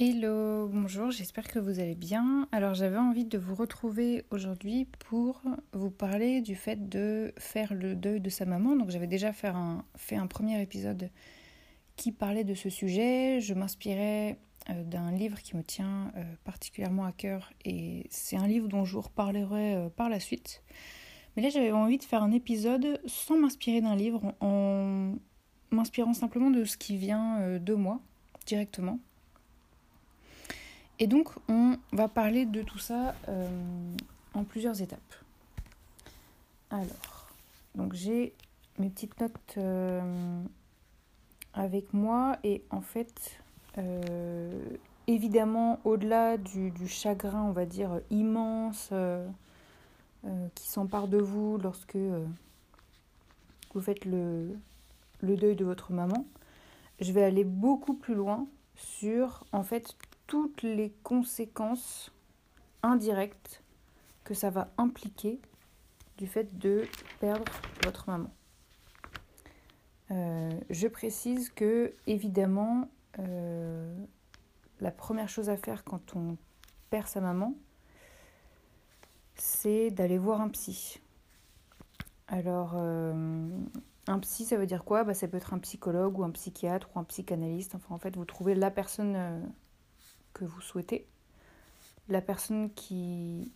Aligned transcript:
Hello, 0.00 0.68
bonjour, 0.68 1.10
j'espère 1.10 1.48
que 1.48 1.58
vous 1.58 1.80
allez 1.80 1.96
bien. 1.96 2.46
Alors 2.52 2.74
j'avais 2.74 2.98
envie 2.98 3.24
de 3.24 3.36
vous 3.36 3.56
retrouver 3.56 4.24
aujourd'hui 4.30 4.86
pour 5.08 5.42
vous 5.72 5.90
parler 5.90 6.40
du 6.40 6.54
fait 6.54 6.88
de 6.88 7.34
faire 7.36 7.74
le 7.74 7.96
deuil 7.96 8.20
de 8.20 8.30
sa 8.30 8.44
maman. 8.44 8.76
Donc 8.76 8.90
j'avais 8.90 9.08
déjà 9.08 9.32
fait 9.32 9.48
un, 9.48 10.26
premier 10.28 10.62
épisode 10.62 11.10
qui 11.96 12.12
parlait 12.12 12.44
de 12.44 12.54
ce 12.54 12.70
sujet. 12.70 13.40
Je 13.40 13.54
m'inspirais 13.54 14.38
euh, 14.70 14.84
d'un 14.84 15.10
livre 15.10 15.42
qui 15.42 15.56
me 15.56 15.64
tient 15.64 16.12
euh, 16.16 16.22
particulièrement 16.44 17.04
à 17.04 17.10
cœur 17.10 17.52
et 17.64 18.06
c'est 18.08 18.36
un 18.36 18.46
livre 18.46 18.68
dont 18.68 18.84
je 18.84 18.92
vous 18.92 19.00
reparlerai 19.00 19.74
euh, 19.74 19.88
par 19.88 20.08
la 20.08 20.20
suite. 20.20 20.62
Mais 21.34 21.42
là 21.42 21.48
j'avais 21.48 21.72
envie 21.72 21.98
de 21.98 22.04
faire 22.04 22.22
un 22.22 22.30
épisode 22.30 23.00
sans 23.06 23.36
m'inspirer 23.36 23.80
d'un 23.80 23.96
livre, 23.96 24.32
en 24.38 25.16
m'inspirant 25.72 26.14
simplement 26.14 26.52
de 26.52 26.62
ce 26.62 26.76
qui 26.76 26.96
vient 26.96 27.58
de 27.58 27.74
moi 27.74 28.00
directement. 28.46 29.00
Et 31.00 31.06
donc, 31.06 31.28
on 31.48 31.76
va 31.92 32.08
parler 32.08 32.44
de 32.44 32.62
tout 32.62 32.78
ça 32.78 33.14
euh, 33.28 33.48
en 34.34 34.42
plusieurs 34.42 34.82
étapes. 34.82 35.14
Alors, 36.70 37.28
donc 37.74 37.94
j'ai 37.94 38.34
mes 38.78 38.90
petites 38.90 39.18
notes 39.20 39.54
euh, 39.56 40.42
avec 41.54 41.92
moi 41.92 42.36
et 42.42 42.64
en 42.70 42.80
fait, 42.80 43.38
euh, 43.78 44.50
évidemment, 45.06 45.78
au-delà 45.84 46.36
du, 46.36 46.72
chagrin, 46.88 47.42
on 47.42 47.52
va 47.52 47.64
dire, 47.64 48.00
immense 48.10 48.92
qui 50.56 50.68
s'empare 50.68 51.06
de 51.06 51.18
vous 51.18 51.58
lorsque 51.58 51.96
vous 53.72 53.80
faites 53.80 54.04
le, 54.04 54.58
le 55.20 55.36
deuil 55.36 55.54
de 55.54 55.64
votre 55.64 55.92
maman, 55.92 56.26
je 57.00 57.12
vais 57.12 57.22
aller 57.22 57.44
beaucoup 57.44 57.94
plus 57.94 58.14
loin 58.14 58.46
sur 58.76 59.44
en 59.52 59.62
fait 59.62 59.96
toutes 60.28 60.62
les 60.62 60.90
conséquences 61.02 62.12
indirectes 62.84 63.64
que 64.22 64.34
ça 64.34 64.50
va 64.50 64.70
impliquer 64.76 65.40
du 66.18 66.28
fait 66.28 66.58
de 66.58 66.84
perdre 67.18 67.50
votre 67.82 68.08
maman. 68.08 68.30
Euh, 70.10 70.50
je 70.70 70.86
précise 70.86 71.50
que, 71.50 71.94
évidemment, 72.06 72.88
euh, 73.18 73.96
la 74.80 74.90
première 74.90 75.28
chose 75.28 75.48
à 75.48 75.56
faire 75.56 75.82
quand 75.82 76.14
on 76.14 76.36
perd 76.90 77.08
sa 77.08 77.20
maman, 77.20 77.54
c'est 79.34 79.90
d'aller 79.90 80.18
voir 80.18 80.42
un 80.42 80.50
psy. 80.50 81.00
Alors, 82.26 82.72
euh, 82.74 83.48
un 84.06 84.18
psy, 84.18 84.44
ça 84.44 84.58
veut 84.58 84.66
dire 84.66 84.84
quoi? 84.84 85.04
Bah, 85.04 85.14
Ça 85.14 85.26
peut 85.26 85.38
être 85.38 85.54
un 85.54 85.58
psychologue 85.58 86.18
ou 86.18 86.24
un 86.24 86.30
psychiatre 86.30 86.90
ou 86.94 86.98
un 86.98 87.04
psychanalyste. 87.04 87.74
Enfin, 87.74 87.94
en 87.94 87.98
fait, 87.98 88.14
vous 88.14 88.26
trouvez 88.26 88.54
la 88.54 88.70
personne 88.70 89.16
que 90.32 90.44
vous 90.44 90.60
souhaitez, 90.60 91.06
la 92.08 92.20
personne 92.20 92.72
qui, 92.74 93.52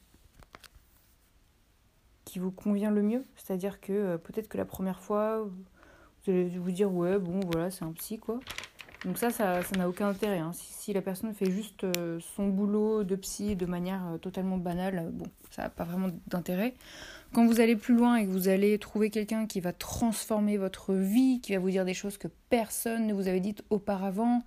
qui 2.24 2.38
vous 2.38 2.50
convient 2.50 2.90
le 2.90 3.02
mieux. 3.02 3.24
C'est-à-dire 3.36 3.80
que 3.80 3.92
euh, 3.92 4.18
peut-être 4.18 4.48
que 4.48 4.58
la 4.58 4.64
première 4.64 5.00
fois, 5.00 5.42
vous 5.42 6.30
allez 6.30 6.48
vous 6.48 6.70
dire 6.70 6.92
ouais, 6.92 7.18
bon, 7.18 7.40
voilà, 7.50 7.70
c'est 7.70 7.84
un 7.84 7.92
psy, 7.92 8.18
quoi. 8.18 8.40
Donc 9.04 9.18
ça, 9.18 9.30
ça 9.30 9.60
n'a 9.76 9.88
aucun 9.88 10.08
intérêt. 10.08 10.38
Hein. 10.38 10.52
Si, 10.54 10.92
la 10.92 11.02
personne 11.02 11.34
fait 11.34 11.50
juste 11.50 11.84
euh, 11.84 12.20
son 12.36 12.48
boulot 12.48 13.02
de 13.02 13.16
psy 13.16 13.56
de 13.56 13.66
manière 13.66 14.06
euh, 14.06 14.18
totalement 14.18 14.58
banale, 14.58 15.10
bon, 15.12 15.26
ça 15.50 15.62
n'a 15.62 15.70
pas 15.70 15.84
vraiment 15.84 16.08
d'intérêt. 16.28 16.74
Quand 17.32 17.46
vous 17.46 17.60
allez 17.60 17.74
plus 17.74 17.96
loin 17.96 18.16
et 18.16 18.26
que 18.26 18.30
vous 18.30 18.48
allez 18.48 18.78
trouver 18.78 19.10
quelqu'un 19.10 19.46
qui 19.46 19.60
va 19.60 19.72
transformer 19.72 20.56
votre 20.56 20.94
vie, 20.94 21.40
qui 21.40 21.52
va 21.52 21.58
vous 21.58 21.70
dire 21.70 21.84
des 21.84 21.94
choses 21.94 22.16
que 22.16 22.28
personne 22.48 23.06
ne 23.06 23.14
vous 23.14 23.26
avait 23.26 23.40
dites 23.40 23.64
auparavant, 23.70 24.44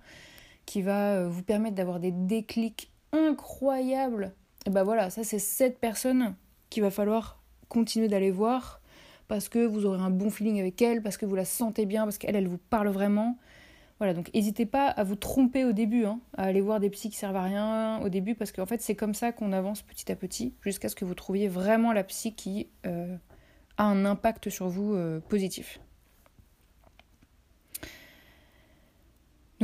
qui 0.66 0.82
va 0.82 1.14
euh, 1.14 1.28
vous 1.28 1.42
permettre 1.42 1.76
d'avoir 1.76 2.00
des 2.00 2.10
déclics 2.10 2.92
incroyables, 3.12 4.34
et 4.66 4.70
ben 4.70 4.82
voilà, 4.82 5.10
ça 5.10 5.24
c'est 5.24 5.38
cette 5.38 5.78
personne 5.78 6.34
qu'il 6.70 6.82
va 6.82 6.90
falloir 6.90 7.40
continuer 7.68 8.08
d'aller 8.08 8.30
voir 8.30 8.80
parce 9.28 9.48
que 9.48 9.64
vous 9.64 9.86
aurez 9.86 10.00
un 10.00 10.10
bon 10.10 10.30
feeling 10.30 10.60
avec 10.60 10.80
elle, 10.82 11.02
parce 11.02 11.16
que 11.16 11.26
vous 11.26 11.34
la 11.34 11.44
sentez 11.44 11.86
bien, 11.86 12.04
parce 12.04 12.18
qu'elle, 12.18 12.36
elle 12.36 12.48
vous 12.48 12.58
parle 12.58 12.88
vraiment. 12.88 13.38
Voilà, 13.98 14.12
donc 14.12 14.32
n'hésitez 14.34 14.66
pas 14.66 14.86
à 14.88 15.04
vous 15.04 15.16
tromper 15.16 15.64
au 15.64 15.72
début, 15.72 16.04
hein, 16.04 16.20
à 16.36 16.44
aller 16.44 16.60
voir 16.60 16.80
des 16.80 16.90
psys 16.90 17.10
qui 17.10 17.16
servent 17.16 17.36
à 17.36 17.42
rien 17.42 18.00
au 18.02 18.08
début, 18.08 18.34
parce 18.34 18.52
qu'en 18.52 18.66
fait 18.66 18.82
c'est 18.82 18.94
comme 18.94 19.14
ça 19.14 19.32
qu'on 19.32 19.52
avance 19.52 19.82
petit 19.82 20.12
à 20.12 20.16
petit, 20.16 20.54
jusqu'à 20.60 20.88
ce 20.88 20.94
que 20.94 21.04
vous 21.04 21.14
trouviez 21.14 21.48
vraiment 21.48 21.92
la 21.92 22.04
psy 22.04 22.34
qui 22.34 22.68
euh, 22.86 23.16
a 23.78 23.84
un 23.84 24.04
impact 24.04 24.50
sur 24.50 24.68
vous 24.68 24.94
euh, 24.94 25.20
positif. 25.20 25.80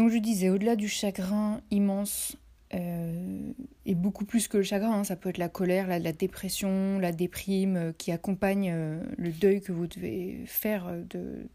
Donc 0.02 0.10
je 0.10 0.18
disais, 0.18 0.48
au-delà 0.48 0.74
du 0.74 0.88
chagrin 0.88 1.60
immense, 1.70 2.36
euh, 2.74 3.52
et 3.86 3.94
beaucoup 3.94 4.24
plus 4.24 4.48
que 4.48 4.56
le 4.56 4.64
chagrin, 4.64 4.94
hein, 4.94 5.04
ça 5.04 5.14
peut 5.14 5.28
être 5.28 5.38
la 5.38 5.48
colère, 5.48 5.86
la, 5.86 6.12
dépression, 6.12 6.98
la 6.98 7.12
déprime 7.12 7.76
euh, 7.76 7.92
qui 7.96 8.10
accompagne 8.10 8.72
euh, 8.74 9.00
le 9.16 9.30
deuil 9.30 9.60
que 9.60 9.70
vous 9.70 9.86
devez 9.86 10.42
faire 10.44 10.92
de, 11.08 11.46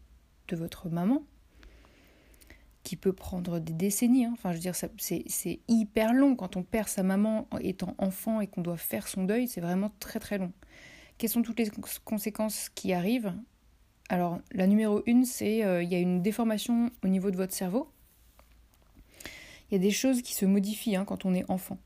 de 0.48 0.56
votre 0.56 0.88
maman, 0.88 1.24
qui 2.84 2.96
peut 2.96 3.12
prendre 3.12 3.58
des 3.58 3.74
décennies. 3.74 4.24
Hein. 4.24 4.30
Enfin, 4.32 4.52
je 4.52 4.56
veux 4.56 4.62
dire, 4.62 4.74
c'est 4.96 5.60
hyper 5.68 6.14
long 6.14 6.34
quand 6.34 6.56
on 6.56 6.62
perd 6.62 6.88
sa 6.88 7.02
maman 7.02 7.48
étant 7.60 7.94
enfant 7.98 8.40
et 8.40 8.46
qu'on 8.46 8.62
doit 8.62 8.78
faire 8.78 9.08
son 9.08 9.24
deuil, 9.24 9.46
c'est 9.46 9.60
vraiment 9.60 9.92
très 10.00 10.20
très 10.20 10.38
long. 10.38 10.54
Quelles 11.18 11.28
sont 11.28 11.42
toutes 11.42 11.58
les 11.58 11.70
conséquences 12.06 12.70
qui 12.70 12.94
arrivent? 12.94 13.34
Alors, 14.08 14.40
la 14.52 14.66
numéro 14.66 15.02
une, 15.04 15.26
c'est 15.26 15.58
il 15.58 15.88
y 15.92 15.94
a 15.94 15.98
une 15.98 16.22
déformation 16.22 16.90
au 17.04 17.08
niveau 17.08 17.30
de 17.30 17.36
votre 17.36 17.52
cerveau 17.52 17.90
il 19.70 19.74
y 19.74 19.76
a 19.76 19.80
des 19.80 19.90
choses 19.90 20.22
qui 20.22 20.34
se 20.34 20.46
modifient 20.46 20.96
hein, 20.96 21.04
quand 21.04 21.24
on 21.24 21.34
est 21.34 21.44
enfant 21.48 21.78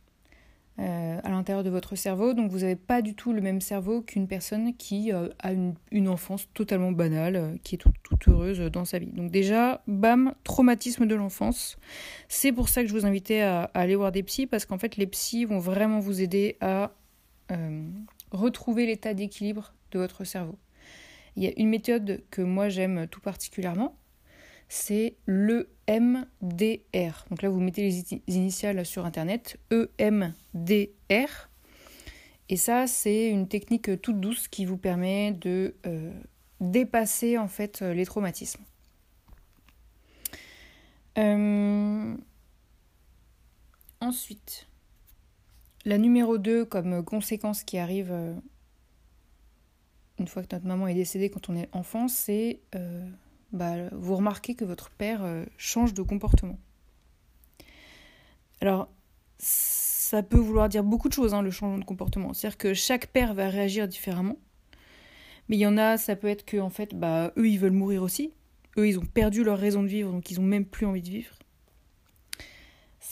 euh, 0.78 1.20
à 1.22 1.28
l'intérieur 1.28 1.65
de 1.65 1.69
votre 1.69 1.97
cerveau. 1.97 2.32
Donc 2.32 2.50
vous 2.50 2.60
n'avez 2.60 2.76
pas 2.76 3.03
du 3.03 3.15
tout 3.15 3.32
le 3.32 3.43
même 3.43 3.60
cerveau 3.60 4.00
qu'une 4.00 4.26
personne 4.26 4.75
qui 4.75 5.12
euh, 5.12 5.28
a 5.41 5.53
une, 5.53 6.09
enfance 6.09 6.48
totalement 6.54 6.93
banale, 6.93 7.37
euh, 7.37 7.56
qui 7.62 7.75
est 7.75 7.78
toute, 7.78 8.28
heureuse 8.28 8.59
dans 8.59 8.87
sa 8.87 8.98
vie. 8.98 9.12
Donc 9.12 9.31
déjà, 9.31 9.82
bam, 9.87 10.34
traumatisme 10.44 11.06
de 11.06 11.15
l'enfance. 11.15 11.76
C'est 12.28 12.53
pour 12.53 12.69
ça 12.69 12.82
que 12.82 12.88
je 12.88 12.94
vous 12.94 13.04
invitais 13.04 13.43
à, 13.43 13.65
à 13.75 13.81
aller 13.81 13.97
voir 13.97 14.12
des 14.12 14.22
psys, 14.22 14.47
parce 14.47 14.64
qu'en 14.64 14.78
fait 14.78 14.97
les 14.97 15.06
psys 15.06 15.44
vont 15.44 15.59
vraiment 15.59 15.99
vous 15.99 16.22
aider 16.22 16.56
à 16.60 16.93
retrouver 18.31 18.87
l'état 18.87 19.12
d'équilibre 19.12 19.75
de 19.90 19.99
votre 19.99 20.25
cerveau. 20.25 20.58
Il 21.37 21.43
y 21.43 21.49
a 21.49 21.52
une 21.58 21.69
méthode 21.69 22.23
que 22.31 22.40
moi 22.40 22.70
j'aime 22.70 23.06
tout 23.08 23.20
particulièrement, 23.20 23.99
c'est 24.72 25.16
le 25.26 25.69
MDR. 25.86 27.26
Donc 27.28 27.42
là, 27.42 27.50
vous 27.50 27.60
mettez 27.60 27.82
les 27.82 28.34
initiales 28.34 28.86
sur 28.86 29.04
Internet, 29.04 29.58
EMDR. 29.70 31.50
Et 32.48 32.56
ça, 32.56 32.86
c'est 32.86 33.28
une 33.28 33.48
technique 33.48 34.00
toute 34.00 34.19
douce 34.19 34.48
qui 34.48 34.64
vous 34.64 34.78
permet 34.78 35.32
de 35.32 35.74
euh, 35.84 36.10
dépasser 36.60 37.36
en 37.36 37.48
fait 37.48 37.82
les 37.82 38.06
traumatismes. 38.06 38.64
Euh, 41.19 42.16
ensuite, 44.00 44.69
la 45.84 45.98
numéro 45.98 46.38
2 46.38 46.64
comme 46.64 47.04
conséquence 47.04 47.62
qui 47.62 47.76
arrive 47.76 48.10
euh, 48.10 48.34
une 50.19 50.28
fois 50.28 50.42
que 50.42 50.54
notre 50.54 50.66
maman 50.66 50.88
est 50.88 50.94
décédée 50.94 51.28
quand 51.28 51.50
on 51.50 51.56
est 51.56 51.69
enfant, 51.72 52.08
c'est 52.08 52.60
bah, 53.52 53.88
vous 53.93 54.16
remarquez 54.16 54.54
que 54.54 54.64
votre 54.64 54.90
père 54.90 55.22
euh, 55.25 55.44
change 55.56 55.94
de 55.94 56.02
comportement. 56.02 56.58
Alors, 58.60 58.88
ça 59.38 60.22
peut 60.22 60.38
vouloir 60.38 60.69
dire 60.69 60.84
beaucoup 60.84 61.08
de 61.08 61.14
choses, 61.14 61.34
hein, 61.34 61.43
le 61.43 61.50
changement 61.50 61.78
de 61.78 61.84
comportement. 61.84 62.32
C'est-à-dire 62.32 62.58
que 62.58 62.75
chaque 62.75 63.08
père 63.08 63.34
va 63.34 63.49
réagir 63.49 63.88
différemment. 63.88 64.37
Mais 65.49 65.56
il 65.56 65.60
y 65.60 65.66
en 65.66 65.76
a, 65.76 65.99
ça 65.99 66.16
peut 66.16 66.28
être 66.28 66.44
que, 66.44 66.58
en 66.58 66.70
fait, 66.70 66.94
bah, 66.94 67.32
eux, 67.37 67.49
ils 67.49 67.58
veulent 67.58 67.72
mourir 67.72 68.02
aussi. 68.02 68.32
Eux, 68.78 68.88
ils 68.88 68.99
ont 68.99 69.04
perdu 69.04 69.44
leur 69.44 69.58
raison 69.58 69.82
de 69.82 69.88
vivre, 69.88 70.12
donc 70.12 70.31
ils 70.31 70.40
ont 70.40 70.44
même 70.44 70.64
plus 70.64 70.87
envie 70.87 71.02
de 71.02 71.10
vivre. 71.10 71.34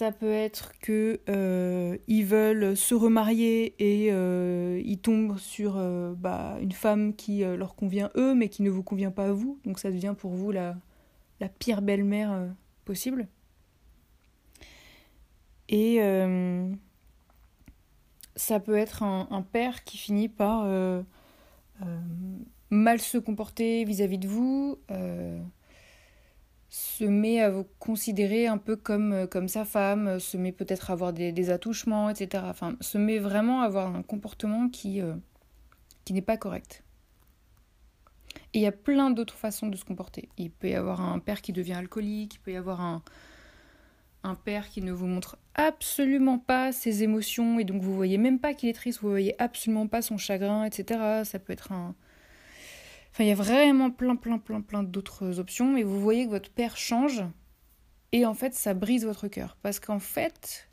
Ça 0.01 0.13
peut 0.13 0.33
être 0.33 0.73
que 0.79 1.21
euh, 1.29 1.99
ils 2.07 2.25
veulent 2.25 2.75
se 2.75 2.95
remarier 2.95 3.75
et 3.79 4.11
euh, 4.11 4.81
ils 4.83 4.99
tombent 4.99 5.37
sur 5.37 5.75
euh, 5.77 6.15
bah, 6.17 6.57
une 6.63 6.73
femme 6.73 7.15
qui 7.15 7.41
leur 7.41 7.75
convient 7.75 8.11
eux, 8.17 8.35
mais 8.35 8.49
qui 8.49 8.63
ne 8.63 8.71
vous 8.71 8.83
convient 8.83 9.11
pas 9.11 9.27
à 9.27 9.33
vous. 9.33 9.61
Donc 9.67 9.79
ça 9.79 9.91
devient 9.91 10.15
pour 10.17 10.31
vous 10.31 10.53
la, 10.53 10.75
la 11.39 11.51
pire 11.51 11.83
belle-mère 11.83 12.49
possible. 12.87 13.29
Et 15.69 16.01
ça 18.37 18.59
peut 18.59 18.79
être 18.79 19.03
un, 19.03 19.29
un, 19.31 19.43
père 19.43 19.85
qui 19.85 19.99
finit 19.99 20.31
par 20.31 20.65
mal 22.71 23.01
se 23.01 23.19
comporter 23.19 23.85
vis-à-vis 23.85 24.17
de 24.19 24.29
vous 24.29 24.79
se 26.71 27.05
met 27.05 27.41
à 27.41 27.51
vous 27.51 27.67
considérer 27.81 28.47
un 28.47 28.57
peu 28.57 28.77
comme, 28.77 29.13
euh, 29.13 29.27
comme 29.27 29.49
sa 29.49 29.65
femme, 29.65 30.21
se 30.21 30.37
met 30.37 30.53
peut-être 30.53 30.91
à 30.91 30.93
avoir 30.93 31.13
des, 31.13 31.51
attouchements, 31.51 32.09
etc. 32.09 32.45
Enfin, 32.47 32.77
se 32.81 32.97
met 32.97 33.19
vraiment 33.19 33.63
à 33.63 33.67
avoir 33.67 33.95
un 33.95 34.03
comportement 34.03 34.69
qui, 34.69 35.01
euh, 35.01 35.15
qui 36.05 36.13
n'est 36.13 36.23
pas 36.23 36.37
correct. 36.37 36.85
Et 38.55 38.61
il 38.61 38.63
y 38.63 38.67
a 38.67 38.73
plein 38.73 39.11
d'autres 39.11 39.35
façons 39.35 39.67
de 39.67 39.77
se 39.77 39.85
comporter. 39.85 40.29
Il 40.39 40.51
peut 40.51 40.69
y 40.69 40.75
avoir 40.75 41.01
un 41.01 41.19
père 41.19 41.43
qui 41.43 41.53
devient 41.53 41.75
alcoolique, 41.75 42.37
il 42.37 42.39
peut 42.39 42.53
y 42.53 42.57
avoir 42.57 42.81
un, 42.81 43.03
un 44.23 44.37
père 44.37 44.69
qui 44.69 44.81
ne 44.81 44.93
vous 44.93 45.07
montre 45.07 45.39
absolument 45.57 46.39
pas 46.39 46.71
ses 46.71 47.03
émotions 47.03 47.59
et 47.59 47.65
donc 47.65 47.83
vous 47.83 47.95
voyez 47.95 48.17
même 48.17 48.39
pas 48.39 48.55
qu'il 48.55 48.69
est 48.69 48.75
triste, 48.75 49.01
vous 49.01 49.11
voyez 49.11 49.41
absolument 49.43 49.89
pas 49.89 50.03
son 50.03 50.19
chagrin, 50.19 50.65
etc. 50.65 51.23
Ça 51.25 51.41
peut 51.41 51.53
être 51.53 51.73
un, 51.73 51.97
Enfin, 53.13 53.25
il 53.25 53.29
y 53.29 53.33
a 53.33 53.37
vraiment 53.37 53.91
plein, 53.91 54.17
plein, 54.17 54.39
plein, 54.39 54.61
plein 54.61 54.83
d'autres 54.83 55.39
options, 55.39 55.73
mais 55.73 55.83
vous 55.83 56.01
voyez 56.01 56.27
que 56.27 56.31
votre 56.31 56.51
père 56.51 56.77
change, 56.77 57.25
et 58.13 58.25
en 58.27 58.35
fait, 58.35 58.55
ça 58.55 58.75
brise 58.75 59.05
votre 59.05 59.29
cœur. 59.29 59.57
Parce 59.63 59.81
qu'en 59.81 59.99
fait, 59.99 60.71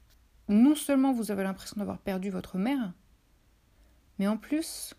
non 0.47 0.75
seulement 0.75 1.13
vous 1.13 1.31
avez 1.31 1.43
l'impression 1.43 1.75
d'avoir 1.77 1.99
perdu 1.99 2.29
votre 2.29 2.57
mère, 2.57 2.93
mais 4.19 4.27
en 4.27 4.37
plus, 4.37 4.93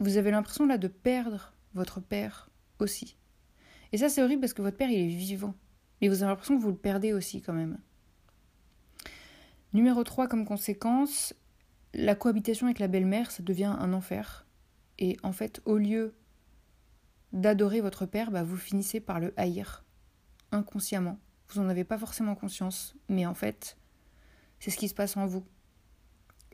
vous 0.00 0.16
avez 0.16 0.30
l'impression 0.30 0.66
là 0.66 0.78
de 0.78 0.88
perdre 0.88 1.52
votre 1.74 2.00
père 2.00 2.50
aussi. 2.78 3.16
Et 3.92 3.98
ça, 3.98 4.08
c'est 4.08 4.22
horrible 4.22 4.40
parce 4.40 4.52
que 4.52 4.62
votre 4.62 4.76
père, 4.76 4.90
il 4.90 4.98
est 4.98 5.16
vivant. 5.16 5.54
Mais 6.00 6.08
vous 6.08 6.22
avez 6.22 6.30
l'impression 6.30 6.56
que 6.56 6.62
vous 6.62 6.70
le 6.70 6.76
perdez 6.76 7.12
aussi 7.12 7.40
quand 7.40 7.52
même. 7.52 7.78
Numéro 9.72 10.04
3, 10.04 10.28
comme 10.28 10.44
conséquence, 10.44 11.34
la 11.94 12.14
cohabitation 12.14 12.66
avec 12.66 12.78
la 12.78 12.88
belle-mère, 12.88 13.30
ça 13.30 13.42
devient 13.42 13.74
un 13.78 13.92
enfer. 13.92 14.46
Et 14.98 15.16
en 15.22 15.32
fait, 15.32 15.60
au 15.64 15.76
lieu 15.76 16.14
d'adorer 17.32 17.80
votre 17.80 18.06
père, 18.06 18.30
bah, 18.30 18.42
vous 18.42 18.56
finissez 18.56 19.00
par 19.00 19.20
le 19.20 19.32
haïr 19.36 19.84
inconsciemment. 20.52 21.18
Vous 21.48 21.62
n'en 21.62 21.68
avez 21.68 21.84
pas 21.84 21.98
forcément 21.98 22.34
conscience, 22.34 22.94
mais 23.08 23.26
en 23.26 23.34
fait, 23.34 23.76
c'est 24.60 24.70
ce 24.70 24.76
qui 24.76 24.88
se 24.88 24.94
passe 24.94 25.16
en 25.16 25.26
vous. 25.26 25.44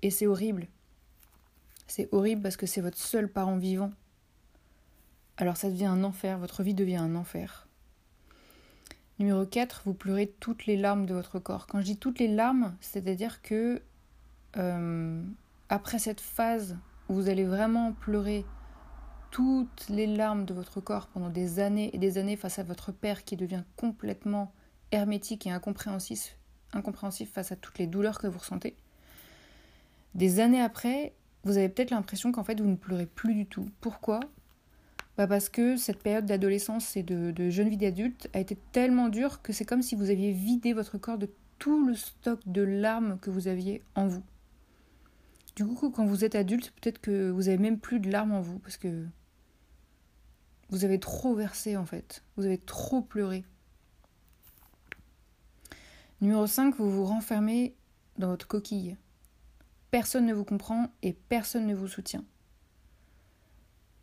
Et 0.02 0.10
c'est 0.10 0.26
horrible. 0.26 0.68
C'est 1.86 2.08
horrible 2.12 2.42
parce 2.42 2.56
que 2.56 2.66
c'est 2.66 2.80
votre 2.80 2.98
seul 2.98 3.30
parent 3.30 3.56
vivant. 3.56 3.90
Alors 5.36 5.56
ça 5.56 5.68
devient 5.68 5.86
un 5.86 6.04
enfer, 6.04 6.38
votre 6.38 6.62
vie 6.62 6.74
devient 6.74 6.96
un 6.96 7.16
enfer. 7.16 7.66
Numéro 9.18 9.46
4, 9.46 9.82
vous 9.84 9.94
pleurez 9.94 10.28
toutes 10.40 10.66
les 10.66 10.76
larmes 10.76 11.06
de 11.06 11.14
votre 11.14 11.38
corps. 11.38 11.66
Quand 11.66 11.80
je 11.80 11.84
dis 11.84 11.96
toutes 11.96 12.18
les 12.18 12.28
larmes, 12.28 12.76
c'est-à-dire 12.80 13.42
que 13.42 13.82
euh, 14.56 15.22
après 15.68 15.98
cette 15.98 16.20
phase 16.20 16.76
où 17.08 17.14
vous 17.14 17.28
allez 17.28 17.44
vraiment 17.44 17.92
pleurer 17.92 18.44
toutes 19.34 19.88
les 19.88 20.06
larmes 20.06 20.44
de 20.44 20.54
votre 20.54 20.80
corps 20.80 21.08
pendant 21.08 21.28
des 21.28 21.58
années 21.58 21.90
et 21.92 21.98
des 21.98 22.18
années 22.18 22.36
face 22.36 22.60
à 22.60 22.62
votre 22.62 22.92
père 22.92 23.24
qui 23.24 23.34
devient 23.34 23.64
complètement 23.76 24.52
hermétique 24.92 25.48
et 25.48 25.50
incompréhensif, 25.50 26.38
face 27.32 27.50
à 27.50 27.56
toutes 27.56 27.80
les 27.80 27.88
douleurs 27.88 28.20
que 28.20 28.28
vous 28.28 28.38
ressentez, 28.38 28.76
des 30.14 30.38
années 30.38 30.60
après, 30.60 31.14
vous 31.42 31.58
avez 31.58 31.68
peut-être 31.68 31.90
l'impression 31.90 32.30
qu'en 32.30 32.44
fait 32.44 32.60
vous 32.60 32.68
ne 32.68 32.76
pleurez 32.76 33.06
plus 33.06 33.34
du 33.34 33.44
tout. 33.44 33.68
Pourquoi? 33.80 34.20
Bah 35.16 35.26
Parce 35.26 35.48
que 35.48 35.76
cette 35.76 36.00
période 36.00 36.26
d'adolescence 36.26 36.96
et 36.96 37.02
de, 37.02 37.32
de 37.32 37.50
jeune 37.50 37.68
vie 37.68 37.76
d'adulte 37.76 38.30
a 38.34 38.38
été 38.38 38.56
tellement 38.70 39.08
dure 39.08 39.42
que 39.42 39.52
c'est 39.52 39.64
comme 39.64 39.82
si 39.82 39.96
vous 39.96 40.10
aviez 40.10 40.30
vidé 40.30 40.72
votre 40.74 40.96
corps 40.96 41.18
de 41.18 41.28
tout 41.58 41.84
le 41.84 41.94
stock 41.94 42.38
de 42.46 42.62
larmes 42.62 43.18
que 43.20 43.30
vous 43.30 43.48
aviez 43.48 43.82
en 43.96 44.06
vous. 44.06 44.22
Du 45.56 45.66
coup, 45.66 45.90
quand 45.90 46.06
vous 46.06 46.24
êtes 46.24 46.36
adulte, 46.36 46.72
peut-être 46.80 47.00
que 47.00 47.30
vous 47.30 47.48
avez 47.48 47.58
même 47.58 47.80
plus 47.80 47.98
de 47.98 48.12
larmes 48.12 48.32
en 48.32 48.40
vous 48.40 48.60
parce 48.60 48.76
que 48.76 49.04
vous 50.70 50.84
avez 50.84 50.98
trop 50.98 51.34
versé 51.34 51.76
en 51.76 51.86
fait. 51.86 52.22
Vous 52.36 52.46
avez 52.46 52.58
trop 52.58 53.02
pleuré. 53.02 53.44
Numéro 56.20 56.46
5, 56.46 56.76
vous 56.76 56.90
vous 56.90 57.04
renfermez 57.04 57.74
dans 58.18 58.28
votre 58.28 58.46
coquille. 58.46 58.96
Personne 59.90 60.26
ne 60.26 60.34
vous 60.34 60.44
comprend 60.44 60.88
et 61.02 61.12
personne 61.12 61.66
ne 61.66 61.74
vous 61.74 61.88
soutient. 61.88 62.24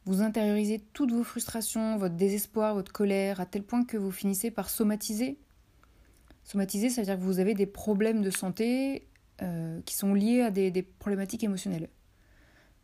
Vous 0.06 0.22
intériorisez 0.22 0.80
toutes 0.94 1.12
vos 1.12 1.24
frustrations, 1.24 1.98
votre 1.98 2.16
désespoir, 2.16 2.74
votre 2.74 2.92
colère, 2.92 3.40
à 3.40 3.46
tel 3.46 3.63
point 3.63 3.84
que 3.86 3.98
vous 3.98 4.12
finissez 4.12 4.52
par 4.52 4.69
somatiser. 4.69 5.38
Somatiser, 6.44 6.90
ça 6.90 7.02
veut 7.02 7.06
dire 7.06 7.18
que 7.18 7.22
vous 7.22 7.40
avez 7.40 7.54
des 7.54 7.68
problèmes 7.68 8.22
de 8.22 8.31
santé 8.31 9.08
euh, 9.42 9.80
qui 9.86 9.96
sont 9.96 10.13
liés 10.13 10.42
à 10.42 10.52
des 10.52 10.84
problématiques 11.00 11.44
émotionnelles. 11.44 11.90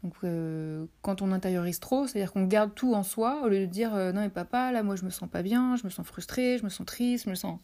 Donc 0.04 0.14
euh, 0.24 0.86
quand 1.02 1.22
on 1.22 1.32
intériorise 1.32 1.80
trop, 1.80 2.06
c'est-à-dire 2.06 2.32
qu'on 2.32 2.46
garde 2.46 2.74
tout 2.76 2.94
en 2.94 3.04
soi 3.04 3.42
au 3.44 3.50
lieu 3.50 3.62
de 3.62 3.66
dire 3.66 3.96
euh, 3.96 4.12
non 4.12 4.22
mais 4.22 4.30
papa 4.30 4.72
là 4.72 4.84
moi 4.84 4.96
je 4.96 5.04
me 5.04 5.10
sens 5.10 5.28
pas 5.28 5.42
bien, 5.42 5.76
je 5.76 5.86
me 5.86 5.90
sens 5.90 6.06
frustrée, 6.06 6.58
je 6.60 6.64
me 6.64 6.70
sens 6.70 6.86
triste, 6.86 7.26
je 7.26 7.30
me 7.32 7.36
sens 7.36 7.60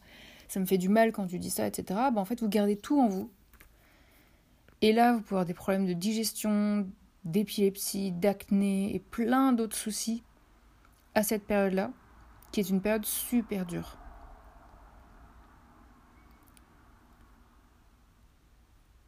ça 0.48 0.60
me 0.60 0.66
fait 0.66 0.78
du 0.78 0.88
mal 0.88 1.12
quand 1.12 1.26
tu 1.26 1.38
dis 1.38 1.50
ça, 1.50 1.66
etc. 1.66 1.84
Ben, 2.12 2.20
en 2.20 2.24
fait 2.24 2.40
vous 2.40 2.48
gardez 2.48 2.76
tout 2.76 3.00
en 3.00 3.08
vous. 3.08 3.30
Et 4.82 4.92
là 4.92 5.12
vous 5.12 5.20
pouvez 5.20 5.36
avoir 5.36 5.46
des 5.46 5.54
problèmes 5.54 5.86
de 5.86 5.92
digestion, 5.92 6.86
d'épilepsie, 7.24 8.10
d'acné 8.10 8.94
et 8.94 8.98
plein 8.98 9.52
d'autres 9.52 9.76
soucis 9.76 10.24
à 11.14 11.22
cette 11.22 11.44
période-là, 11.44 11.92
qui 12.50 12.60
est 12.60 12.68
une 12.68 12.80
période 12.80 13.06
super 13.06 13.64
dure. 13.64 13.96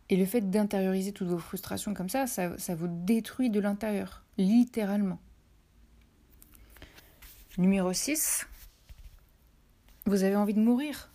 Et 0.09 0.17
le 0.17 0.25
fait 0.25 0.51
d'intérioriser 0.51 1.13
toutes 1.13 1.29
vos 1.29 1.39
frustrations 1.39 1.93
comme 1.93 2.09
ça, 2.09 2.27
ça, 2.27 2.75
vous 2.75 2.87
détruit 2.89 3.51
de 3.51 3.59
l'intérieur, 3.59 4.25
littéralement. 4.39 5.19
Numéro 7.59 7.93
6, 7.93 8.47
vous 10.05 10.23
avez 10.23 10.37
envie 10.37 10.55
de 10.55 10.61
mourir. 10.61 11.11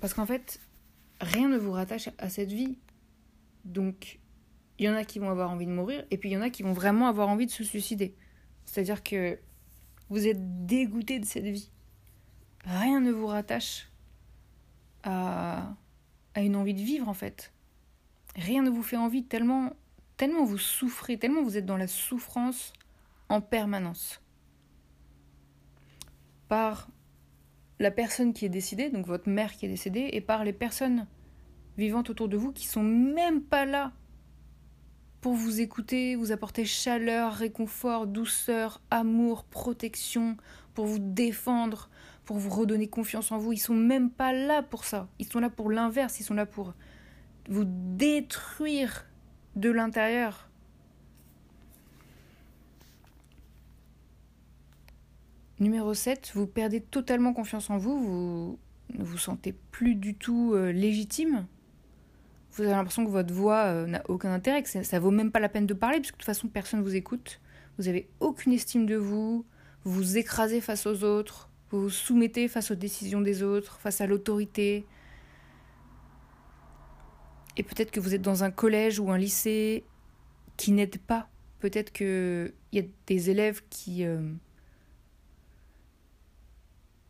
Parce 0.00 0.14
qu'en 0.14 0.26
fait, 0.26 0.60
rien 1.20 1.48
ne 1.48 1.56
vous 1.56 1.70
rattache 1.70 2.08
à 2.18 2.28
cette 2.28 2.50
vie. 2.50 2.76
Donc, 3.64 4.18
il 4.78 4.86
y 4.86 4.88
en 4.88 4.94
a 4.94 5.04
qui 5.04 5.20
vont 5.20 5.30
avoir 5.30 5.50
envie 5.50 5.66
de 5.66 5.70
mourir, 5.70 6.04
et 6.10 6.18
puis 6.18 6.30
il 6.30 6.32
y 6.32 6.36
en 6.36 6.42
a 6.42 6.50
qui 6.50 6.64
vont 6.64 6.72
vraiment 6.72 7.06
avoir 7.06 7.28
envie 7.28 7.46
de 7.46 7.52
se 7.52 7.62
suicider. 7.62 8.16
C'est-à-dire 8.64 9.04
que 9.04 9.38
vous 10.10 10.26
êtes 10.26 10.66
dégoûté 10.66 11.20
de 11.20 11.24
cette 11.24 11.44
vie. 11.44 11.70
Rien 12.64 13.00
ne 13.00 13.12
vous 13.12 13.26
rattache 13.26 13.88
à, 15.04 15.76
à 16.34 16.40
une 16.40 16.56
envie 16.56 16.74
de 16.74 16.82
vivre, 16.82 17.08
en 17.08 17.14
fait. 17.14 17.53
Rien 18.36 18.62
ne 18.62 18.70
vous 18.70 18.82
fait 18.82 18.96
envie 18.96 19.24
tellement, 19.24 19.72
tellement 20.16 20.44
vous 20.44 20.58
souffrez, 20.58 21.18
tellement 21.18 21.42
vous 21.42 21.56
êtes 21.56 21.66
dans 21.66 21.76
la 21.76 21.86
souffrance 21.86 22.72
en 23.28 23.40
permanence. 23.40 24.20
Par 26.48 26.88
la 27.78 27.90
personne 27.90 28.32
qui 28.32 28.44
est 28.44 28.50
décédée, 28.50 28.90
donc 28.90 29.06
votre 29.06 29.28
mère 29.28 29.52
qui 29.52 29.66
est 29.66 29.68
décédée, 29.68 30.10
et 30.12 30.20
par 30.20 30.44
les 30.44 30.52
personnes 30.52 31.06
vivantes 31.76 32.10
autour 32.10 32.28
de 32.28 32.36
vous 32.36 32.52
qui 32.52 32.66
sont 32.66 32.82
même 32.82 33.42
pas 33.42 33.64
là 33.64 33.92
pour 35.20 35.32
vous 35.32 35.60
écouter, 35.60 36.16
vous 36.16 36.32
apporter 36.32 36.66
chaleur, 36.66 37.32
réconfort, 37.32 38.06
douceur, 38.06 38.82
amour, 38.90 39.44
protection, 39.44 40.36
pour 40.74 40.84
vous 40.84 40.98
défendre, 40.98 41.88
pour 42.26 42.36
vous 42.36 42.50
redonner 42.50 42.88
confiance 42.88 43.32
en 43.32 43.38
vous. 43.38 43.52
Ils 43.52 43.58
sont 43.58 43.74
même 43.74 44.10
pas 44.10 44.32
là 44.32 44.62
pour 44.62 44.84
ça. 44.84 45.08
Ils 45.18 45.26
sont 45.26 45.40
là 45.40 45.48
pour 45.48 45.70
l'inverse. 45.70 46.20
Ils 46.20 46.24
sont 46.24 46.34
là 46.34 46.44
pour 46.44 46.74
vous 47.48 47.64
détruire 47.66 49.06
de 49.56 49.70
l'intérieur. 49.70 50.48
Numéro 55.60 55.94
7, 55.94 56.32
vous 56.34 56.46
perdez 56.46 56.80
totalement 56.80 57.32
confiance 57.32 57.70
en 57.70 57.78
vous, 57.78 57.98
vous 57.98 58.58
ne 58.98 59.04
vous 59.04 59.18
sentez 59.18 59.54
plus 59.70 59.94
du 59.94 60.14
tout 60.14 60.52
euh, 60.54 60.72
légitime. 60.72 61.46
Vous 62.52 62.62
avez 62.62 62.72
l'impression 62.72 63.04
que 63.04 63.10
votre 63.10 63.32
voix 63.32 63.64
euh, 63.64 63.86
n'a 63.86 64.02
aucun 64.08 64.32
intérêt, 64.32 64.62
que 64.62 64.68
ça, 64.68 64.82
ça 64.82 64.98
vaut 64.98 65.10
même 65.10 65.30
pas 65.30 65.40
la 65.40 65.48
peine 65.48 65.66
de 65.66 65.74
parler, 65.74 66.00
puisque 66.00 66.14
de 66.14 66.18
toute 66.18 66.26
façon 66.26 66.48
personne 66.48 66.80
ne 66.80 66.84
vous 66.84 66.96
écoute. 66.96 67.40
Vous 67.78 67.88
avez 67.88 68.08
aucune 68.20 68.52
estime 68.52 68.86
de 68.86 68.96
vous, 68.96 69.44
vous 69.84 69.92
vous 69.92 70.18
écrasez 70.18 70.60
face 70.60 70.86
aux 70.86 71.04
autres, 71.04 71.50
vous 71.70 71.82
vous 71.82 71.90
soumettez 71.90 72.48
face 72.48 72.70
aux 72.70 72.76
décisions 72.76 73.20
des 73.20 73.42
autres, 73.42 73.78
face 73.80 74.00
à 74.00 74.06
l'autorité, 74.06 74.84
et 77.56 77.62
peut-être 77.62 77.90
que 77.90 78.00
vous 78.00 78.14
êtes 78.14 78.22
dans 78.22 78.44
un 78.44 78.50
collège 78.50 78.98
ou 78.98 79.10
un 79.10 79.18
lycée 79.18 79.84
qui 80.56 80.72
n'aide 80.72 80.98
pas. 80.98 81.28
Peut-être 81.60 81.92
qu'il 81.92 82.52
y 82.72 82.78
a 82.78 82.82
des 83.06 83.30
élèves 83.30 83.62
qui, 83.70 84.04
euh, 84.04 84.32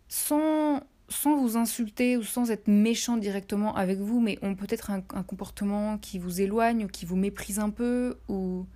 sans, 0.09 0.81
vous 1.25 1.57
insulter 1.57 2.17
ou 2.17 2.23
sans 2.23 2.51
être 2.51 2.69
méchants 2.69 3.17
directement 3.17 3.75
avec 3.75 3.99
vous, 3.99 4.21
mais 4.21 4.39
ont 4.43 4.55
peut-être 4.55 4.91
un, 4.91 5.01
comportement 5.01 5.99
qui 5.99 6.19
vous 6.19 6.41
éloigne 6.41 6.85
ou 6.85 6.89
qui 6.89 7.05
vous 7.05 7.17
méprise 7.17 7.59
un 7.59 7.71
peu 7.71 8.19
ou, 8.29 8.67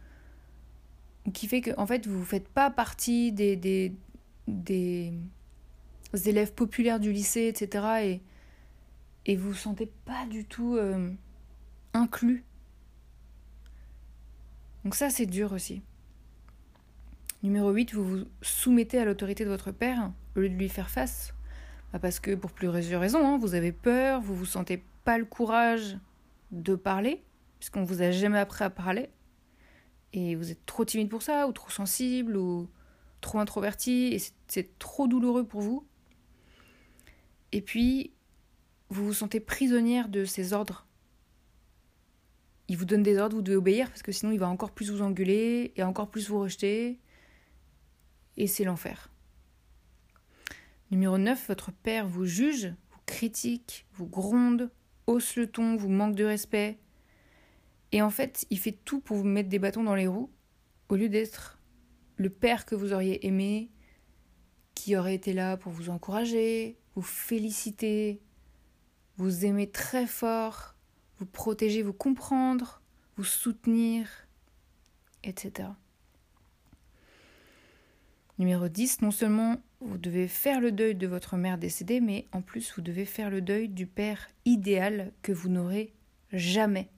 qui 1.33 1.47
fait 1.47 1.61
que 1.61 1.71
en 1.77 1.87
fait 1.87 2.07
vous 2.07 2.21
ne 2.21 2.25
faites 2.25 2.49
pas 2.49 2.71
partie 2.71 3.33
des, 3.33 3.93
élèves 6.25 6.53
populaires 6.55 7.01
du 7.01 7.13
lycée, 7.13 7.47
etc. 7.47 7.85
Et, 8.03 8.21
et 9.27 9.37
vous 9.37 9.51
vous 9.51 9.55
sentez 9.55 9.93
pas 10.05 10.27
du 10.27 10.45
tout 10.45 10.75
euh, 10.77 11.11
inclus. 11.99 12.45
Donc 14.85 14.95
ça 14.95 15.11
c'est 15.11 15.27
dur 15.27 15.53
aussi. 15.53 15.83
Numéro 17.43 17.71
8, 17.71 17.95
vous 17.95 18.05
vous 18.05 18.25
soumettez 18.43 18.99
à 18.99 19.05
l'autorité 19.05 19.45
de 19.45 19.51
votre 19.51 19.71
père 19.71 20.11
au 20.35 20.41
lieu 20.41 20.49
de 20.49 20.55
lui 20.55 20.69
faire 20.69 20.91
face. 20.91 21.35
Bah, 21.93 22.01
parce 22.01 22.19
que 22.19 22.35
pour 22.35 22.51
plusieurs 22.51 23.01
raisons, 23.01 23.25
hein, 23.25 23.39
vous 23.39 23.55
avez 23.55 23.71
peur, 23.71 24.21
vous 24.21 24.35
vous 24.35 24.45
sentez 24.45 24.83
pas 25.05 25.19
le 25.19 25.25
courage 25.25 25.97
de 26.51 26.75
parler, 26.75 27.23
puisqu'on 27.61 27.85
vous 27.85 28.03
a 28.03 28.11
jamais 28.11 28.39
appris 28.39 28.65
à 28.65 28.71
parler. 28.71 29.09
Et 30.13 30.35
vous 30.35 30.51
êtes 30.51 30.67
trop 30.67 30.85
timide 30.85 31.09
pour 31.09 31.23
ça, 31.23 31.47
ou 31.47 31.53
trop 31.53 31.71
sensible, 31.71 32.37
ou 32.37 32.69
trop 33.21 33.39
introverti, 33.39 34.15
et 34.15 34.23
c'est 34.49 34.79
trop 34.81 35.07
douloureux 35.07 35.45
pour 35.45 35.61
vous. 35.61 35.87
Et 37.53 37.63
puis, 37.63 38.13
vous 38.91 39.07
vous 39.07 39.15
sentez 39.15 39.39
prisonnière 39.39 40.09
de 40.09 40.25
ses 40.25 40.53
ordres. 40.53 40.88
Il 42.69 42.77
vous 42.77 42.85
donne 42.85 43.03
des 43.03 43.17
ordres, 43.19 43.37
vous 43.37 43.43
devez 43.43 43.57
obéir, 43.57 43.89
parce 43.89 44.03
que 44.03 44.13
sinon 44.13 44.31
il 44.33 44.39
va 44.39 44.49
encore 44.49 44.73
plus 44.73 44.91
vous 44.91 45.03
engueuler, 45.03 45.73
et 45.77 45.83
encore 45.83 46.11
plus 46.11 46.29
vous 46.29 46.41
rejeter. 46.41 46.99
Et 48.37 48.47
c'est 48.47 48.65
l'enfer. 48.65 49.11
Numéro 50.91 51.19
9, 51.19 51.49
votre 51.49 51.73
père 51.73 52.07
vous 52.07 52.25
juge, 52.25 52.75
vous 52.91 53.01
critique, 53.07 53.87
vous 53.95 54.07
gronde, 54.07 54.71
hausse 55.07 55.37
le 55.37 55.47
ton, 55.47 55.77
vous 55.77 55.89
manque 55.89 56.15
de 56.15 56.25
respect. 56.25 56.79
Et 57.93 58.03
en 58.03 58.11
fait, 58.11 58.47
il 58.51 58.59
fait 58.59 58.79
tout 58.85 59.01
pour 59.01 59.17
vous 59.17 59.25
mettre 59.25 59.49
des 59.49 59.59
bâtons 59.59 59.83
dans 59.83 59.95
les 59.95 60.07
roues, 60.07 60.31
au 60.89 60.97
lieu 60.97 61.09
d'être 61.09 61.59
le 62.17 62.31
père 62.31 62.67
que 62.67 62.75
vous 62.75 62.93
auriez 62.93 63.27
aimé, 63.27 63.71
qui 64.75 64.97
aurait 64.97 65.15
été 65.15 65.33
là 65.33 65.57
pour 65.57 65.73
vous 65.73 65.91
encourager, 65.91 66.79
vous 66.95 67.03
féliciter, 67.03 68.21
vous 69.17 69.45
aimer 69.45 69.71
très 69.71 70.07
fort, 70.07 70.75
vous 71.19 71.27
protéger, 71.27 71.83
vous 71.83 71.93
comprendre, 71.93 72.81
vous 73.17 73.25
soutenir, 73.25 74.09
etc. 75.25 75.69
Numéro 78.39 78.69
10, 78.69 79.03
non 79.03 79.11
seulement 79.11 79.57
vous 79.81 79.99
devez 79.99 80.29
faire 80.29 80.61
le 80.61 80.71
deuil 80.71 80.95
de 80.95 81.07
votre 81.07 81.37
mère 81.37 81.59
décédée, 81.59 82.01
mais 82.01 82.27
en 82.33 82.41
plus 82.41 82.73
vous 82.75 82.83
devez 82.83 83.05
faire 83.05 83.31
le 83.31 83.41
deuil 83.41 83.69
du 83.69 83.87
père 83.87 84.29
idéal 84.45 85.13
que 85.23 85.33
vous 85.33 85.49
n'aurez 85.49 85.93
jamais. 86.33 86.89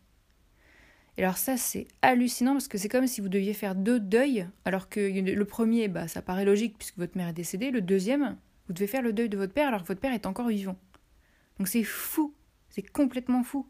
Et 1.16 1.22
alors 1.22 1.38
ça 1.38 1.56
c'est 1.56 1.88
hallucinant 2.02 2.52
parce 2.52 2.68
que 2.68 2.78
c'est 2.78 2.88
comme 2.88 3.06
si 3.06 3.20
vous 3.20 3.28
deviez 3.28 3.54
faire 3.54 3.74
deux 3.74 4.00
deuils, 4.00 4.46
alors 4.66 4.88
que 4.88 5.00
le 5.00 5.44
premier, 5.44 5.88
bah, 5.88 6.08
ça 6.08 6.20
paraît 6.20 6.44
logique 6.44 6.76
puisque 6.76 6.98
votre 6.98 7.16
mère 7.16 7.28
est 7.28 7.34
décédée, 7.34 7.70
le 7.70 7.80
deuxième, 7.80 8.36
vous 8.68 8.74
devez 8.74 8.86
faire 8.86 9.02
le 9.02 9.12
deuil 9.14 9.30
de 9.30 9.36
votre 9.38 9.52
père 9.52 9.68
alors 9.68 9.82
que 9.82 9.88
votre 9.88 10.00
père 10.00 10.12
est 10.12 10.26
encore 10.26 10.48
vivant. 10.48 10.76
Donc 11.58 11.68
c'est 11.68 11.84
fou, 11.84 12.34
c'est 12.68 12.82
complètement 12.82 13.42
fou. 13.42 13.66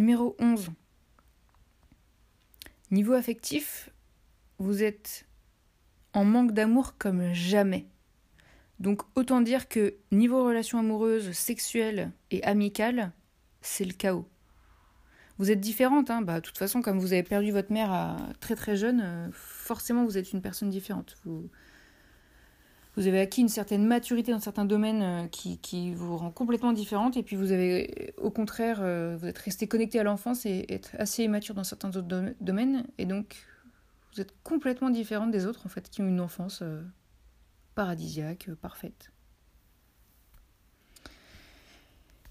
Numéro 0.00 0.34
11. 0.38 0.70
Niveau 2.90 3.12
affectif, 3.12 3.90
vous 4.56 4.82
êtes 4.82 5.26
en 6.14 6.24
manque 6.24 6.52
d'amour 6.52 6.96
comme 6.96 7.34
jamais. 7.34 7.86
Donc 8.78 9.02
autant 9.14 9.42
dire 9.42 9.68
que 9.68 9.96
niveau 10.10 10.42
relations 10.42 10.78
amoureuses, 10.78 11.32
sexuelles 11.32 12.12
et 12.30 12.42
amicales, 12.44 13.12
c'est 13.60 13.84
le 13.84 13.92
chaos. 13.92 14.26
Vous 15.36 15.50
êtes 15.50 15.60
différente, 15.60 16.08
hein 16.08 16.22
bah, 16.22 16.40
de 16.40 16.46
toute 16.46 16.56
façon, 16.56 16.80
comme 16.80 16.98
vous 16.98 17.12
avez 17.12 17.22
perdu 17.22 17.50
votre 17.50 17.70
mère 17.70 18.16
très 18.40 18.56
très 18.56 18.76
jeune, 18.76 19.02
euh, 19.04 19.28
forcément 19.32 20.06
vous 20.06 20.16
êtes 20.16 20.32
une 20.32 20.40
personne 20.40 20.70
différente. 20.70 21.18
Vous 23.00 23.08
avez 23.08 23.20
acquis 23.20 23.40
une 23.40 23.48
certaine 23.48 23.86
maturité 23.86 24.30
dans 24.30 24.40
certains 24.40 24.66
domaines 24.66 25.02
euh, 25.02 25.26
qui, 25.26 25.94
vous 25.94 26.16
rend 26.16 26.30
complètement 26.30 26.72
différente, 26.72 27.16
et 27.16 27.22
puis 27.22 27.34
vous 27.34 27.50
avez, 27.50 28.12
au 28.18 28.30
contraire, 28.30 28.80
euh, 28.82 29.16
vous 29.18 29.26
êtes 29.26 29.38
resté 29.38 29.66
connecté 29.66 29.98
à 29.98 30.02
l'enfance 30.02 30.44
et 30.44 30.66
être 30.68 30.90
assez 30.98 31.24
immature 31.24 31.54
dans 31.54 31.64
certains 31.64 31.88
autres 31.96 32.34
domaines, 32.40 32.84
et 32.98 33.06
donc 33.06 33.46
vous 34.12 34.20
êtes 34.20 34.34
complètement 34.42 34.90
différente 34.90 35.30
des 35.30 35.46
autres, 35.46 35.66
en 35.66 35.68
fait, 35.68 35.88
qui 35.88 36.02
ont 36.02 36.08
une 36.08 36.20
enfance 36.20 36.60
euh, 36.62 36.82
paradisiaque, 37.74 38.48
euh, 38.48 38.56
parfaite. 38.56 39.12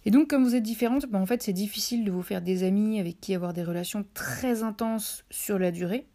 Et 0.05 0.11
donc, 0.11 0.29
comme 0.29 0.43
vous 0.43 0.55
êtes 0.55 0.63
différente, 0.63 1.05
ben, 1.07 1.19
en 1.19 1.25
fait, 1.25 1.41
c'est 1.41 1.53
difficile 1.53 2.03
de 2.03 2.11
vous 2.11 2.21
faire 2.21 2.41
des 2.41 2.63
amis 2.63 2.99
avec 2.99 3.19
qui 3.19 3.33
avoir 3.33 3.53
des 3.53 3.63
relations 3.63 4.05
très 4.13 4.63
intenses 4.63 5.25
sur 5.29 5.59
la 5.59 5.71
durée. 5.71 6.07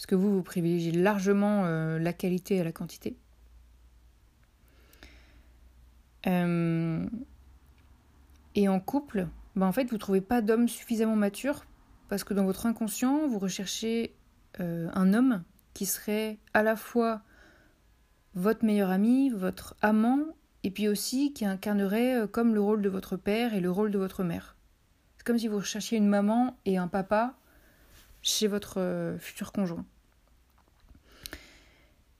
Parce 0.00 0.06
que 0.06 0.14
vous, 0.14 0.32
vous 0.32 0.42
privilégiez 0.42 0.92
largement 0.92 1.66
euh, 1.66 1.98
la 1.98 2.14
qualité 2.14 2.58
à 2.58 2.64
la 2.64 2.72
quantité. 2.72 3.18
et 8.54 8.68
en 8.68 8.80
couple, 8.80 9.28
ben, 9.56 9.66
en 9.66 9.72
fait, 9.72 9.84
vous 9.84 9.96
ne 9.96 10.00
trouvez 10.00 10.22
pas 10.22 10.40
d'homme 10.40 10.68
suffisamment 10.68 11.16
mature 11.16 11.66
parce 12.08 12.24
que 12.24 12.32
dans 12.32 12.46
votre 12.46 12.64
inconscient, 12.64 13.28
vous 13.28 13.38
recherchez 13.38 14.14
euh, 14.58 14.88
un 14.94 15.12
homme 15.12 15.42
qui 15.74 15.84
serait 15.84 16.38
à 16.54 16.62
la 16.62 16.76
fois 16.76 17.20
votre 18.34 18.64
meilleur 18.64 18.88
ami, 18.88 19.28
votre 19.28 19.76
amant, 19.82 20.20
et 20.62 20.70
puis 20.70 20.88
aussi 20.88 21.34
qui 21.34 21.44
incarnerait 21.44 22.22
euh, 22.22 22.26
comme 22.26 22.54
le 22.54 22.62
rôle 22.62 22.80
de 22.80 22.88
votre 22.88 23.18
père 23.18 23.52
et 23.52 23.60
le 23.60 23.70
rôle 23.70 23.90
de 23.90 23.98
votre 23.98 24.24
mère. 24.24 24.56
C'est 25.18 25.26
comme 25.26 25.38
si 25.38 25.46
vous 25.46 25.58
recherchiez 25.58 25.98
une 25.98 26.08
maman 26.08 26.56
et 26.64 26.78
un 26.78 26.88
papa 26.88 27.34
chez 28.22 28.46
votre 28.46 28.78
euh, 28.78 29.18
futur 29.18 29.52
conjoint. 29.52 29.84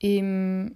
Et 0.00 0.20
hum, 0.20 0.70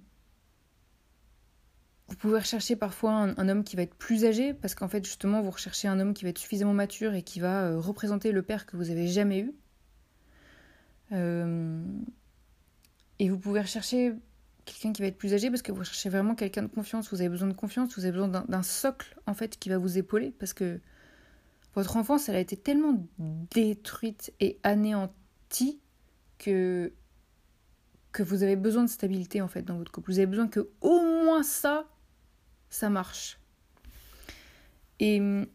vous 2.08 2.16
pouvez 2.16 2.38
rechercher 2.38 2.76
parfois 2.76 3.12
un, 3.12 3.48
homme 3.48 3.64
qui 3.64 3.76
va 3.76 3.82
être 3.82 3.94
plus 3.94 4.24
âgé, 4.24 4.52
parce 4.54 4.74
qu'en 4.74 4.88
fait, 4.88 5.04
justement, 5.04 5.42
vous 5.42 5.50
recherchez 5.50 5.88
un 5.88 5.98
homme 6.00 6.14
qui 6.14 6.24
va 6.24 6.30
être 6.30 6.38
suffisamment 6.38 6.74
mature 6.74 7.14
et 7.14 7.22
qui 7.22 7.40
va 7.40 7.64
euh, 7.64 7.80
représenter 7.80 8.30
le 8.30 8.42
père 8.42 8.66
que 8.66 8.76
vous 8.76 8.90
avez 8.90 9.08
jamais 9.08 9.40
eu. 9.40 9.54
Euh, 11.12 11.82
et 13.18 13.30
vous 13.30 13.38
pouvez 13.38 13.60
rechercher 13.60 14.12
quelqu'un 14.64 14.92
qui 14.92 15.02
va 15.02 15.08
être 15.08 15.16
plus 15.18 15.34
âgé 15.34 15.50
parce 15.50 15.62
que 15.62 15.72
vous 15.72 15.80
recherchez 15.80 16.08
vraiment 16.08 16.34
quelqu'un 16.34 16.62
de 16.62 16.68
confiance. 16.68 17.10
Vous 17.10 17.20
avez 17.20 17.30
besoin 17.30 17.48
de 17.48 17.54
confiance, 17.54 17.96
vous 17.96 18.04
avez 18.04 18.12
besoin 18.12 18.28
d'un 18.28 18.62
socle, 18.62 19.16
en 19.26 19.34
fait, 19.34 19.58
qui 19.58 19.70
va 19.70 19.78
vous 19.78 19.98
épauler, 19.98 20.30
parce 20.38 20.52
que 20.52 20.80
votre 21.74 21.96
enfance, 21.96 22.28
elle 22.28 22.36
a 22.36 22.40
été 22.40 22.56
tellement 22.56 23.06
détruite 23.18 24.32
et 24.40 24.58
anéantie 24.62 25.80
que 26.38 26.92
que 28.12 28.22
vous 28.22 28.44
avez 28.44 28.54
besoin 28.54 28.84
de 28.84 28.88
stabilité 28.88 29.40
en 29.42 29.48
fait 29.48 29.62
dans 29.62 29.76
votre 29.76 29.90
couple. 29.90 30.12
Vous 30.12 30.18
avez 30.18 30.26
besoin 30.26 30.46
que 30.46 30.70
au 30.80 31.00
moins 31.00 31.42
ça 31.42 31.86
ça 32.70 32.88
marche. 32.88 33.40
Et 35.00 35.20
hum, 35.20 35.46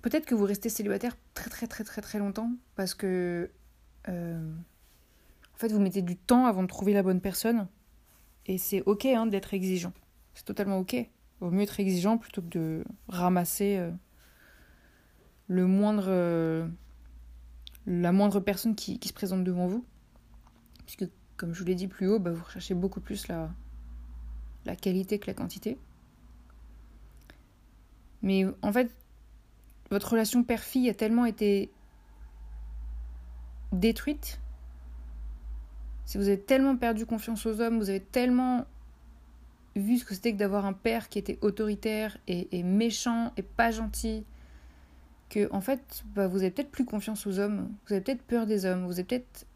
peut-être 0.00 0.26
que 0.26 0.34
vous 0.34 0.44
restez 0.44 0.68
célibataire 0.68 1.16
très 1.34 1.50
très 1.50 1.66
très 1.66 1.82
très 1.82 2.02
très 2.02 2.18
longtemps 2.20 2.52
parce 2.76 2.94
que 2.94 3.50
euh, 4.08 4.54
en 5.54 5.58
fait 5.58 5.72
vous 5.72 5.80
mettez 5.80 6.02
du 6.02 6.16
temps 6.16 6.46
avant 6.46 6.62
de 6.62 6.68
trouver 6.68 6.92
la 6.92 7.02
bonne 7.02 7.20
personne 7.20 7.66
et 8.46 8.58
c'est 8.58 8.82
ok 8.82 9.06
hein, 9.06 9.26
d'être 9.26 9.52
exigeant. 9.52 9.92
C'est 10.34 10.44
totalement 10.44 10.78
ok. 10.78 10.96
Vaut 11.40 11.50
mieux 11.50 11.62
être 11.62 11.80
exigeant 11.80 12.16
plutôt 12.16 12.42
que 12.42 12.48
de 12.48 12.84
ramasser 13.08 13.76
euh, 13.78 13.90
le 15.52 15.66
moindre 15.66 16.06
euh, 16.08 16.66
la 17.86 18.12
moindre 18.12 18.40
personne 18.40 18.74
qui, 18.74 18.98
qui, 18.98 19.08
se 19.08 19.12
présente 19.12 19.44
devant 19.44 19.66
vous. 19.66 19.84
Puisque 20.86 21.08
comme 21.36 21.52
je 21.52 21.60
vous 21.60 21.66
l'ai 21.66 21.74
dit 21.74 21.88
plus 21.88 22.08
haut, 22.08 22.18
bah, 22.18 22.30
vous 22.30 22.44
recherchez 22.44 22.74
beaucoup 22.74 23.00
plus 23.00 23.28
la, 23.28 23.50
la 24.64 24.76
qualité 24.76 25.18
que 25.18 25.26
la 25.26 25.34
quantité. 25.34 25.78
Mais 28.22 28.46
en 28.62 28.72
fait, 28.72 28.90
votre 29.90 30.12
relation 30.12 30.44
père-fille 30.44 30.88
a 30.88 30.94
tellement 30.94 31.26
été 31.26 31.70
détruite. 33.72 34.40
Si 36.04 36.18
vous 36.18 36.28
avez 36.28 36.40
tellement 36.40 36.76
perdu 36.76 37.04
confiance 37.04 37.44
aux 37.46 37.60
hommes, 37.60 37.78
vous 37.78 37.90
avez 37.90 38.00
tellement 38.00 38.64
vu 39.74 39.98
ce 39.98 40.04
que 40.04 40.14
c'était 40.14 40.32
que 40.32 40.38
d'avoir 40.38 40.66
un 40.66 40.72
père 40.72 41.08
qui 41.08 41.18
était 41.18 41.38
autoritaire 41.40 42.16
et, 42.28 42.62
méchant 42.62 43.32
et 43.36 43.42
pas 43.42 43.70
gentil, 43.70 44.24
en 45.50 45.60
fait, 45.60 46.02
bah, 46.14 46.26
vous 46.26 46.38
avez 46.38 46.50
peut-être 46.50 46.70
plus 46.70 46.84
confiance 46.84 47.26
aux 47.26 47.38
hommes, 47.38 47.74
vous 47.86 47.94
avez 47.94 48.02
peut-être 48.02 48.22
peur 48.22 48.46
des 48.46 48.64
hommes, 48.64 48.86
vous 48.86 48.92
avez 48.92 49.04
peut-être 49.04 49.46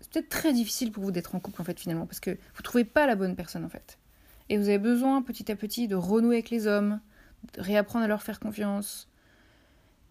c'est 0.00 0.12
peut-être 0.12 0.28
très 0.28 0.52
difficile 0.52 0.92
pour 0.92 1.02
vous 1.02 1.12
d'être 1.12 1.34
en 1.34 1.40
couple 1.40 1.62
en 1.62 1.64
fait 1.64 1.80
finalement 1.80 2.04
parce 2.04 2.20
que 2.20 2.30
vous 2.54 2.62
trouvez 2.62 2.84
pas 2.84 3.06
la 3.06 3.16
bonne 3.16 3.36
personne 3.36 3.64
en 3.64 3.70
fait. 3.70 3.98
Et 4.50 4.58
vous 4.58 4.68
avez 4.68 4.78
besoin 4.78 5.22
petit 5.22 5.50
à 5.50 5.56
petit 5.56 5.88
de 5.88 5.94
renouer 5.94 6.36
avec 6.36 6.50
les 6.50 6.66
hommes, 6.66 7.00
réapprendre 7.56 8.04
à 8.04 8.08
leur 8.08 8.22
faire 8.22 8.38
confiance. 8.38 9.08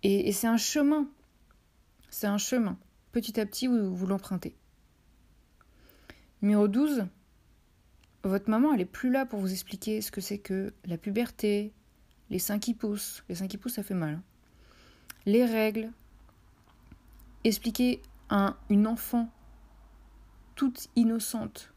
Et, 0.01 0.31
c'est 0.31 0.47
un 0.47 0.57
chemin. 0.57 1.07
C'est 2.09 2.27
un 2.27 2.39
chemin. 2.39 2.77
Petit 3.11 3.39
à 3.39 3.45
petit, 3.45 3.67
vous, 3.67 3.95
vous 3.95 4.07
l'empruntez. 4.07 4.55
Numéro 6.41 6.67
12. 6.67 7.05
Votre 8.23 8.49
maman, 8.49 8.73
elle 8.73 8.81
est 8.81 8.85
plus 8.85 9.11
là 9.11 9.25
pour 9.25 9.39
vous 9.39 9.51
expliquer 9.51 10.01
ce 10.01 10.11
que 10.11 10.21
c'est 10.21 10.39
que 10.39 10.73
la 10.85 10.97
puberté, 10.97 11.71
les 12.33 12.39
seins 12.39 12.57
qui 12.57 12.73
poussent. 12.73 13.23
Les 13.29 13.35
seins 13.35 13.47
qui 13.47 13.59
poussent, 13.59 13.75
ça 13.75 13.83
fait 13.83 13.93
mal. 13.93 14.15
Hein. 14.15 14.23
Les 15.27 15.45
règles. 15.45 15.91
Expliquer 17.43 18.01
à 18.27 18.57
une 18.71 18.87
enfant 18.87 19.29
toute 20.55 20.87
innocente 20.95 21.71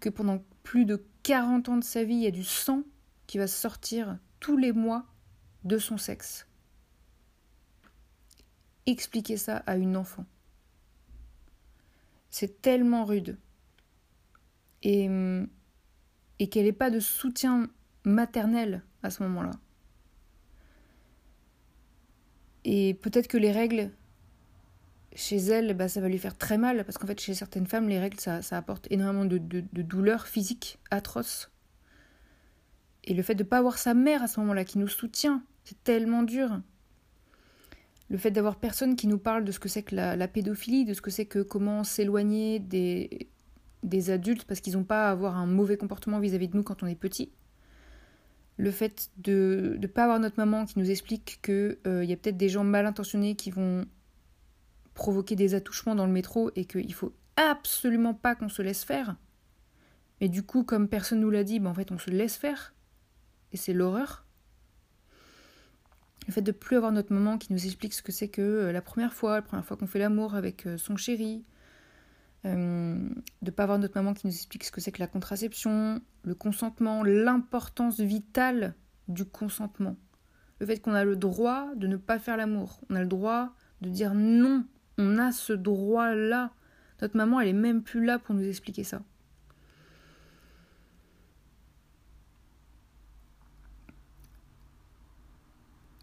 que 0.00 0.08
pendant 0.08 0.42
plus 0.64 0.84
de 0.86 1.04
40 1.22 1.68
ans 1.68 1.76
de 1.76 1.84
sa 1.84 2.02
vie, 2.02 2.16
il 2.16 2.22
y 2.22 2.26
a 2.26 2.32
du 2.32 2.42
sang 2.42 2.82
qui 3.28 3.38
va 3.38 3.46
sortir 3.46 4.18
tous 4.40 4.56
les 4.56 4.72
mois 4.72 5.06
de 5.62 5.78
son 5.78 5.98
sexe. 5.98 6.48
Expliquer 8.86 9.36
ça 9.36 9.58
à 9.58 9.76
une 9.76 9.96
enfant. 9.96 10.26
C'est 12.28 12.60
tellement 12.60 13.04
rude. 13.04 13.38
Et, 14.82 15.08
et 16.40 16.48
qu'elle 16.48 16.64
n'ait 16.64 16.72
pas 16.72 16.90
de 16.90 16.98
soutien 16.98 17.70
maternel 18.02 18.82
à 19.02 19.10
ce 19.10 19.22
moment-là. 19.22 19.52
Et 22.64 22.94
peut-être 22.94 23.28
que 23.28 23.38
les 23.38 23.52
règles, 23.52 23.90
chez 25.14 25.36
elle, 25.36 25.74
bah, 25.74 25.88
ça 25.88 26.00
va 26.00 26.08
lui 26.08 26.18
faire 26.18 26.36
très 26.36 26.58
mal, 26.58 26.84
parce 26.84 26.98
qu'en 26.98 27.06
fait, 27.06 27.18
chez 27.20 27.34
certaines 27.34 27.66
femmes, 27.66 27.88
les 27.88 27.98
règles, 27.98 28.20
ça, 28.20 28.40
apporte 28.52 28.86
énormément 28.90 29.24
de, 29.24 29.38
douleurs 29.38 30.26
physiques 30.26 30.78
atroces. 30.90 31.50
Et 33.04 33.14
le 33.14 33.22
fait 33.22 33.34
de 33.34 33.42
ne 33.42 33.48
pas 33.48 33.58
avoir 33.58 33.78
sa 33.78 33.94
mère 33.94 34.22
à 34.22 34.26
ce 34.26 34.38
moment-là 34.40 34.64
qui 34.64 34.78
nous 34.78 34.88
soutient, 34.88 35.42
c'est 35.64 35.82
tellement 35.82 36.22
dur. 36.22 36.60
Le 38.10 38.18
fait 38.18 38.30
d'avoir 38.30 38.56
personne 38.56 38.96
qui 38.96 39.06
nous 39.06 39.18
parle 39.18 39.44
de 39.44 39.52
ce 39.52 39.58
que 39.58 39.68
c'est 39.68 39.82
que 39.82 39.94
la, 39.94 40.28
pédophilie, 40.28 40.84
de 40.84 40.94
ce 40.94 41.00
que 41.00 41.10
c'est 41.10 41.26
que 41.26 41.40
comment 41.40 41.84
s'éloigner 41.84 42.58
des, 42.58 43.28
des 43.82 44.10
adultes 44.10 44.44
parce 44.44 44.60
qu'ils 44.60 44.74
n'ont 44.74 44.84
pas 44.84 45.08
à 45.08 45.10
avoir 45.10 45.36
un 45.36 45.46
mauvais 45.46 45.76
comportement 45.76 46.18
vis-à-vis 46.18 46.48
de 46.48 46.56
nous 46.56 46.62
quand 46.62 46.82
on 46.82 46.86
est 46.86 46.94
petit. 46.94 47.30
Le 48.58 48.70
fait 48.70 49.10
de 49.16 49.78
ne 49.80 49.86
pas 49.86 50.04
avoir 50.04 50.20
notre 50.20 50.36
maman 50.36 50.66
qui 50.66 50.78
nous 50.78 50.90
explique 50.90 51.40
qu'il 51.42 51.78
euh, 51.86 52.04
y 52.04 52.12
a 52.12 52.16
peut-être 52.16 52.36
des 52.36 52.48
gens 52.48 52.64
mal 52.64 52.86
intentionnés 52.86 53.34
qui 53.36 53.50
vont 53.50 53.86
provoquer 54.94 55.36
des 55.36 55.54
attouchements 55.54 55.94
dans 55.94 56.06
le 56.06 56.12
métro 56.12 56.50
et 56.56 56.64
qu'il 56.64 56.92
faut 56.92 57.14
absolument 57.36 58.14
pas 58.14 58.34
qu'on 58.34 58.48
se 58.48 58.62
laisse 58.62 58.84
faire. 58.84 59.16
Mais 60.20 60.28
du 60.28 60.42
coup, 60.42 60.64
comme 60.64 60.88
personne 60.88 61.20
nous 61.20 61.30
l'a 61.30 61.44
dit, 61.44 61.60
ben 61.60 61.70
en 61.70 61.74
fait, 61.74 61.92
on 61.92 61.98
se 61.98 62.10
laisse 62.10 62.36
faire. 62.36 62.74
Et 63.52 63.56
c'est 63.56 63.72
l'horreur. 63.72 64.26
Le 66.26 66.32
fait 66.32 66.42
de 66.42 66.52
plus 66.52 66.76
avoir 66.76 66.92
notre 66.92 67.12
maman 67.12 67.38
qui 67.38 67.52
nous 67.52 67.64
explique 67.64 67.94
ce 67.94 68.02
que 68.02 68.12
c'est 68.12 68.28
que 68.28 68.42
euh, 68.42 68.72
la 68.72 68.82
première 68.82 69.14
fois, 69.14 69.36
la 69.36 69.42
première 69.42 69.64
fois 69.64 69.76
qu'on 69.76 69.86
fait 69.86 69.98
l'amour 69.98 70.34
avec 70.34 70.66
euh, 70.66 70.76
son 70.76 70.96
chéri, 70.96 71.44
euh, 72.44 73.08
de 73.42 73.50
pas 73.50 73.64
avoir 73.64 73.78
notre 73.78 73.96
maman 73.96 74.14
qui 74.14 74.26
nous 74.26 74.32
explique 74.32 74.64
ce 74.64 74.72
que 74.72 74.80
c'est 74.80 74.92
que 74.92 75.00
la 75.00 75.06
contraception, 75.06 76.00
le 76.22 76.34
consentement, 76.34 77.02
l'importance 77.02 78.00
vitale 78.00 78.74
du 79.08 79.24
consentement. 79.24 79.96
Le 80.60 80.66
fait 80.66 80.78
qu'on 80.80 80.94
a 80.94 81.04
le 81.04 81.16
droit 81.16 81.74
de 81.76 81.86
ne 81.86 81.96
pas 81.96 82.18
faire 82.18 82.36
l'amour, 82.36 82.80
on 82.90 82.96
a 82.96 83.00
le 83.00 83.06
droit 83.06 83.50
de 83.80 83.88
dire 83.88 84.14
non 84.14 84.64
on 84.98 85.18
a 85.18 85.32
ce 85.32 85.52
droit-là. 85.52 86.50
Notre 87.00 87.16
maman, 87.16 87.40
elle 87.40 87.48
est 87.48 87.52
même 87.52 87.82
plus 87.82 88.04
là 88.04 88.18
pour 88.18 88.34
nous 88.34 88.46
expliquer 88.46 88.82
ça. 88.82 89.00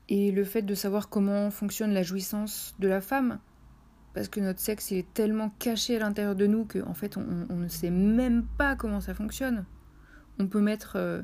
Et 0.08 0.32
le 0.32 0.44
fait 0.44 0.62
de 0.62 0.76
savoir 0.76 1.10
comment 1.10 1.52
fonctionne 1.52 1.94
la 1.94 2.04
jouissance 2.04 2.76
de 2.80 2.88
la 2.88 3.02
femme, 3.02 3.40
parce 4.16 4.30
que 4.30 4.40
notre 4.40 4.62
sexe 4.62 4.94
est 4.94 5.14
tellement 5.14 5.50
caché 5.60 5.98
à 5.98 6.00
l'intérieur 6.00 6.36
de 6.36 6.48
nous 6.48 6.64
qu'en 6.64 6.90
en 6.90 6.94
fait 6.94 7.18
on, 7.18 7.22
ne 7.54 7.68
sait 7.68 7.90
même 7.90 8.48
pas 8.58 8.78
comment 8.78 9.02
ça 9.02 9.14
fonctionne. 9.14 9.66
On 10.40 10.48
peut 10.48 10.62
mettre 10.62 10.96
euh, 10.96 11.22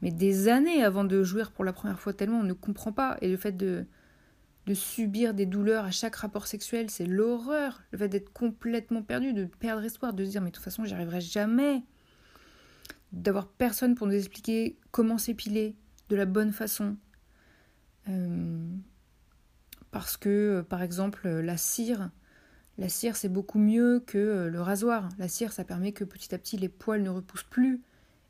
mais 0.00 0.10
des 0.10 0.48
années 0.48 0.82
avant 0.82 1.04
de 1.04 1.22
jouir 1.22 1.52
pour 1.52 1.66
la 1.66 1.74
première 1.74 2.00
fois 2.00 2.14
tellement 2.14 2.40
on 2.40 2.44
ne 2.44 2.54
comprend 2.54 2.92
pas. 2.92 3.18
Et 3.20 3.28
le 3.28 3.36
fait 3.36 3.52
de, 3.52 3.84
de 4.64 4.72
subir 4.72 5.34
des 5.34 5.44
douleurs 5.44 5.84
à 5.84 5.90
chaque 5.90 6.16
rapport 6.16 6.46
sexuel, 6.46 6.88
c'est 6.88 7.04
l'horreur. 7.04 7.82
Le 7.90 7.98
fait 7.98 8.08
d'être 8.08 8.32
complètement 8.32 9.02
perdu, 9.02 9.34
de 9.34 9.44
perdre 9.44 9.84
espoir, 9.84 10.14
de 10.14 10.24
se 10.24 10.30
dire 10.30 10.40
mais 10.40 10.48
de 10.48 10.54
toute 10.54 10.64
façon 10.64 10.86
j'y 10.86 10.94
arriverai 10.94 11.20
jamais. 11.20 11.82
D'avoir 13.12 13.48
personne 13.48 13.94
pour 13.94 14.06
nous 14.06 14.14
expliquer 14.14 14.78
comment 14.92 15.18
s'épiler 15.18 15.76
de 16.08 16.16
la 16.16 16.24
bonne 16.24 16.52
façon. 16.52 16.96
Euh, 18.08 18.66
parce 19.90 20.16
que, 20.16 20.58
euh, 20.58 20.62
par 20.62 20.82
exemple, 20.82 21.28
la 21.28 21.56
cire, 21.56 22.10
la 22.78 22.88
cire 22.88 23.16
c'est 23.16 23.28
beaucoup 23.28 23.58
mieux 23.58 24.02
que 24.06 24.18
euh, 24.18 24.48
le 24.48 24.60
rasoir. 24.60 25.08
La 25.18 25.28
cire 25.28 25.52
ça 25.52 25.64
permet 25.64 25.92
que 25.92 26.04
petit 26.04 26.34
à 26.34 26.38
petit 26.38 26.56
les 26.56 26.68
poils 26.68 27.02
ne 27.02 27.10
repoussent 27.10 27.44
plus 27.44 27.80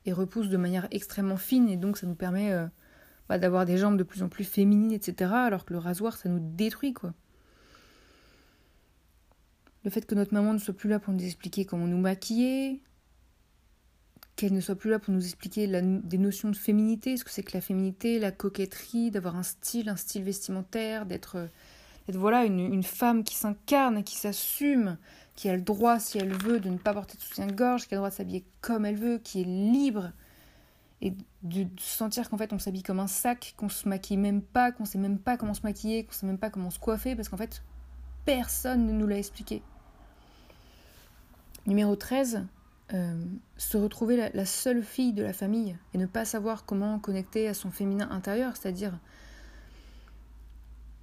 et 0.07 0.12
repoussent 0.12 0.49
de 0.49 0.57
manière 0.57 0.88
extrêmement 0.90 1.37
fine 1.37 1.68
et 1.68 1.77
donc 1.77 1.99
ça 1.99 2.07
nous 2.07 2.14
permet 2.14 2.55
bah, 3.29 3.38
d'avoir 3.38 3.66
des 3.66 3.77
jambes 3.77 3.99
de 3.99 4.05
plus 4.05 4.23
en 4.23 4.29
plus 4.29 4.44
féminines, 4.44 4.92
etc. 4.92 5.33
Alors 5.35 5.64
que 5.64 5.75
le 5.75 5.79
rasoir, 5.79 6.16
ça 6.16 6.29
nous 6.29 6.40
détruit, 6.40 6.94
quoi. 6.94 7.12
Le 9.85 9.90
fait 9.90 10.07
que 10.07 10.14
notre 10.14 10.35
maman 10.35 10.55
ne 10.55 10.59
soit 10.59 10.75
plus 10.75 10.88
là 10.88 10.99
pour 10.99 11.12
nous 11.12 11.25
expliquer 11.25 11.64
comment 11.64 11.87
nous 11.87 11.99
maquiller, 11.99 12.83
qu'elle 14.38 14.55
ne 14.55 14.61
soit 14.61 14.77
plus 14.77 14.90
là 14.90 15.01
pour 15.01 15.12
nous 15.12 15.24
expliquer 15.24 15.66
des 15.66 16.18
notions 16.18 16.48
de 16.48 16.57
féminité, 16.57 17.16
ce 17.16 17.24
que 17.24 17.31
c'est 17.31 17.42
que 17.42 17.55
la 17.55 17.61
féminité, 17.61 18.20
la 18.20 18.31
coquetterie, 18.31 19.11
d'avoir 19.11 19.35
un 19.35 19.42
style, 19.42 19.88
un 19.88 19.96
style 19.96 20.22
vestimentaire, 20.22 21.07
d'être 21.07 21.48
voilà 22.16 22.44
une, 22.44 22.85
femme 22.85 23.24
qui 23.24 23.35
s'incarne, 23.35 24.05
qui 24.05 24.16
s'assume, 24.16 24.96
qui 25.35 25.48
a 25.48 25.57
le 25.57 25.61
droit, 25.61 25.98
si 25.98 26.18
elle 26.18 26.33
veut, 26.33 26.61
de 26.61 26.70
ne 26.70 26.79
pas 26.79 26.94
porter 26.94 27.16
de 27.16 27.22
soutien-gorge, 27.22 27.88
qui 27.88 27.94
a 27.94 27.96
le 27.96 27.98
droit 27.98 28.11
de 28.11 28.14
s'habiller 28.14 28.44
comme 28.61 28.87
elle 28.87 28.96
veut, 28.96 29.18
qui 29.18 29.40
est 29.40 29.44
libre, 29.44 30.12
et 31.03 31.14
de, 31.42 31.66
sentir 31.79 32.31
qu'en 32.31 32.38
fait 32.38 32.53
on 32.53 32.61
s'habille 32.61 32.85
comme 32.85 33.01
un 33.01 33.09
sac, 33.09 33.55
qu'on 33.57 33.68
se 33.68 33.88
maquille 33.88 34.18
même 34.18 34.40
pas, 34.40 34.70
qu'on 34.70 34.85
sait 34.85 34.98
même 34.98 35.18
pas 35.18 35.37
comment 35.37 35.55
se 35.55 35.62
maquiller, 35.62 36.05
qu'on 36.05 36.12
sait 36.12 36.27
même 36.27 36.38
pas 36.38 36.51
comment 36.51 36.70
se 36.70 36.79
coiffer, 36.79 37.16
parce 37.16 37.29
qu'en 37.29 37.37
fait 37.37 37.64
personne 38.24 38.87
ne 38.87 38.92
nous 38.92 39.09
l'a 39.09 39.18
expliqué. 39.18 39.62
Numéro 41.66 41.96
13, 41.96 42.46
euh, 42.94 43.22
se 43.59 43.77
retrouver 43.77 44.31
la, 44.33 44.46
seule 44.46 44.83
fille 44.83 45.12
de 45.12 45.22
la 45.22 45.35
famille 45.35 45.77
et 45.92 45.98
ne 45.98 46.07
pas 46.07 46.24
savoir 46.24 46.64
comment 46.64 46.98
connecter 46.98 47.46
à 47.46 47.55
son 47.55 47.70
féminin 47.70 48.09
intérieur, 48.11 48.57
c'est-à-dire 48.57 48.98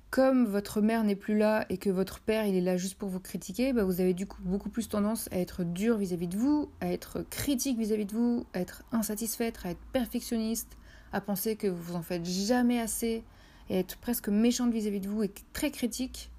comme 0.10 0.46
votre 0.46 0.82
mère 0.82 1.04
n'est 1.04 1.16
plus 1.16 1.38
là 1.38 1.66
et 1.70 1.78
que 1.78 1.90
votre 1.90 2.22
père 2.22 2.46
il 2.46 2.56
est 2.56 2.62
là 2.62 2.78
juste 2.78 2.98
pour 2.98 3.10
vous 3.10 3.20
critiquer, 3.20 3.74
bah 3.74 3.84
vous 3.84 4.02
avez 4.02 4.14
du 4.14 4.26
coup 4.26 4.42
beaucoup 4.42 4.70
plus 4.70 4.88
tendance 4.88 5.30
à 5.32 5.38
être 5.38 5.64
dur 5.64 5.98
vis-à-vis 5.98 6.28
de 6.28 6.38
vous, 6.38 6.72
à 6.82 6.92
être 6.92 7.22
critique 7.30 7.78
vis-à-vis 7.78 8.06
de 8.06 8.14
vous, 8.14 8.46
à 8.54 8.62
être 8.62 8.84
insatisfaite, 8.92 9.60
à 9.64 9.72
être 9.72 9.82
perfectionniste, 9.92 10.78
à 11.12 11.22
penser 11.22 11.56
que 11.56 11.68
vous 11.68 11.96
en 11.96 12.02
faites 12.02 12.26
jamais 12.26 12.80
assez 12.80 13.24
et 13.70 13.80
être 13.80 13.98
presque 13.98 14.30
méchante 14.30 14.72
vis-à-vis 14.72 15.02
de 15.02 15.08
vous 15.08 15.22
et 15.22 15.32
très 15.54 15.70
critique, 15.70 16.32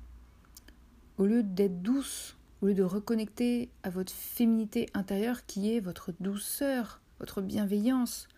au 1.19 1.27
lieu 1.27 1.43
d'être 1.43 1.83
douce, 1.83 2.36
au 2.63 2.67
lieu 2.67 2.75
de 2.75 2.83
reconnecter 2.83 3.71
à 3.83 3.91
votre 3.91 4.13
féminité 4.13 4.89
intérieure 4.95 5.47
qui 5.47 5.75
est 5.75 5.81
votre 5.81 6.13
douceur, 6.21 7.01
votre 7.19 7.43
bienveillance, 7.43 8.29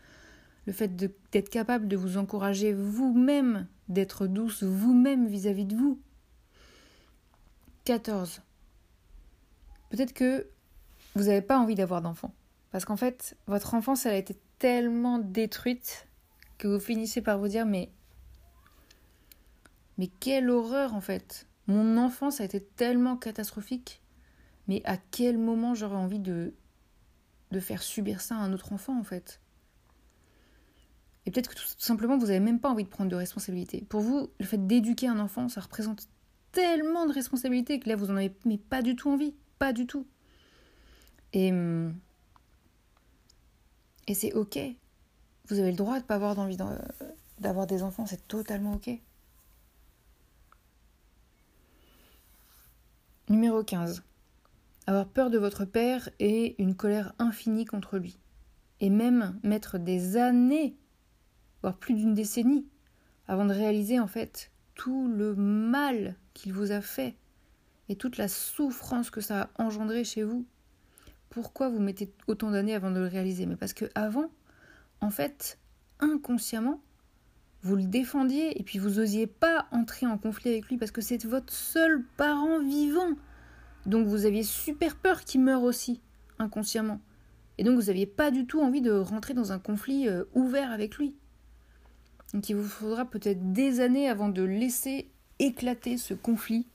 le 0.67 0.73
fait 0.73 0.95
d'être 0.97 1.49
capable 1.49 1.89
de 1.89 1.97
vous 1.97 2.19
encourager 2.19 2.73
vous-même 2.73 3.67
d'être 3.89 4.27
douce 4.27 4.63
vous-même 4.63 5.27
vis-à-vis 5.27 5.65
de 5.65 5.75
vous. 5.75 6.01
14. 7.85 8.43
Peut-être 9.91 10.13
que 10.13 10.47
vous 11.15 11.25
n'avez 11.25 11.41
pas 11.41 11.59
envie 11.59 11.75
d'avoir 11.75 12.03
d'enfant. 12.03 12.35
Parce 12.71 12.85
qu'en 12.85 12.97
fait, 12.97 13.37
votre 13.47 13.75
enfance, 13.75 14.05
elle 14.05 14.13
a 14.13 14.19
été 14.19 14.37
tellement 14.59 15.19
détruite 15.19 16.07
que 16.59 16.69
vous 16.69 16.81
finissez 16.81 17.23
par 17.23 17.39
vous 17.39 17.49
dire 17.49 17.65
mais 17.65 17.91
mais 19.97 20.07
quelle 20.07 20.51
horreur 20.51 20.95
en 20.95 21.01
fait. 21.01 21.47
Mon 21.67 21.97
enfance 21.97 22.41
a 22.41 22.45
été 22.45 22.63
tellement 22.63 23.17
catastrophique. 23.17 24.01
Mais 24.69 24.83
à 24.85 24.97
quel 24.97 25.39
moment 25.39 25.75
j'aurais 25.75 25.97
envie 25.97 26.21
de 26.21 26.53
faire 27.61 27.83
subir 27.83 28.21
ça 28.21 28.37
à 28.37 28.39
un 28.39 28.53
autre 28.53 28.73
enfant 28.73 28.99
en 28.99 29.05
fait? 29.05 29.41
Et 31.29 31.31
peut-être 31.31 31.51
que 31.51 31.57
tout 31.57 31.65
simplement, 31.77 32.17
vous 32.17 32.29
n'avez 32.29 32.41
même 32.41 32.59
pas 32.59 32.71
envie 32.71 32.85
de 32.85 32.89
prendre 32.89 33.11
de 33.11 33.17
responsabilité. 33.17 33.85
Pour 33.91 34.01
vous, 34.01 34.31
le 34.41 34.47
fait 34.47 34.67
d'éduquer 34.67 35.09
un 35.09 35.19
enfant, 35.19 35.51
ça 35.51 35.61
représente 35.61 36.09
tellement 36.53 37.05
de 37.05 37.13
responsabilité 37.13 37.79
que 37.81 37.91
là, 37.91 37.97
vous 37.97 38.11
en 38.11 38.17
avez 38.17 38.31
pas 38.71 38.81
du 38.81 38.97
tout 38.97 39.11
envie. 39.11 39.35
Pas 39.59 39.75
du 39.75 39.87
tout. 39.87 40.07
Et, 41.35 41.53
hum, 41.53 41.95
c'est 44.11 44.33
ok. 44.33 44.59
Vous 45.49 45.59
avez 45.59 45.71
le 45.71 45.77
droit 45.77 45.97
de 45.97 45.99
ne 45.99 46.05
pas 46.05 46.15
avoir 46.15 46.39
envie 46.39 46.57
d'avoir 47.39 47.67
des 47.67 47.83
enfants, 47.83 48.07
c'est 48.07 48.27
totalement 48.27 48.73
ok. 48.73 48.91
Numéro 53.29 53.63
15. 53.63 54.03
Avoir 54.89 55.07
peur 55.07 55.29
de 55.29 55.37
votre 55.37 55.67
père 55.67 56.09
et 56.19 56.61
une 56.63 56.75
colère 56.75 57.13
infinie 57.19 57.67
contre 57.67 57.99
lui. 57.99 58.19
Et 58.81 58.89
même 58.89 59.39
mettre 59.43 59.77
des 59.77 60.17
années 60.17 60.79
voire 61.61 61.77
plus 61.77 61.93
d'une 61.93 62.15
décennie, 62.15 62.67
avant 63.27 63.45
de 63.45 63.53
réaliser 63.53 64.01
en 64.01 64.07
fait 64.07 64.51
tout 64.75 65.07
le 65.07 65.35
mal 65.35 66.17
qu'il 66.33 66.55
vous 66.55 66.73
a 66.73 66.81
fait 66.81 67.17
et 67.91 67.97
toute 67.97 68.17
la 68.17 68.29
souffrance 68.29 69.11
que 69.11 69.21
ça 69.21 69.43
a 69.43 69.63
engendré 69.63 70.05
chez 70.05 70.23
vous. 70.23 70.47
Pourquoi 71.29 71.69
vous 71.69 71.81
mettez 71.81 72.11
autant 72.27 72.51
d'années 72.51 72.75
avant 72.75 72.91
de 72.91 72.99
le 72.99 73.09
réaliser? 73.09 73.45
Mais 73.45 73.57
parce 73.57 73.75
que 73.75 73.91
avant, 73.95 74.31
en 75.03 75.11
fait, 75.11 75.59
inconsciemment, 76.01 76.81
vous 77.61 77.77
le 77.77 77.85
défendiez 77.85 78.59
et 78.59 78.63
puis 78.63 78.79
vous 78.79 79.01
osiez 79.01 79.27
pas 79.27 79.67
entrer 79.71 80.07
en 80.07 80.17
conflit 80.17 80.49
avec 80.49 80.67
lui 80.69 80.79
parce 80.79 80.93
que 80.93 81.03
c'est 81.03 81.27
votre 81.27 81.53
seul 81.53 82.03
parent 82.17 82.61
vivant. 82.61 83.17
Donc 83.87 84.07
vous 84.07 84.27
aviez 84.27 84.43
super 84.43 84.97
peur 84.97 85.25
qu'il 85.25 85.41
meure 85.41 85.63
aussi, 85.63 86.01
inconsciemment. 86.39 87.01
Et 87.59 87.65
donc 87.65 87.79
vous 87.79 87.87
n'aviez 87.87 88.07
pas 88.07 88.31
du 88.31 88.47
tout 88.47 88.61
envie 88.61 88.81
de 88.81 88.93
rentrer 88.93 89.35
dans 89.35 89.53
un 89.53 89.59
conflit 89.59 90.09
euh, 90.09 90.25
ouvert 90.35 90.71
avec 90.71 90.97
lui. 90.97 91.15
Donc 92.33 92.49
il 92.49 92.57
vous 92.57 92.69
faudra 92.69 93.05
peut-être 93.05 93.53
des 93.53 93.81
années 93.81 94.09
avant 94.09 94.29
de 94.29 94.43
laisser 94.43 95.11
éclater 95.39 95.97
ce 95.97 96.15
conflit 96.15 96.67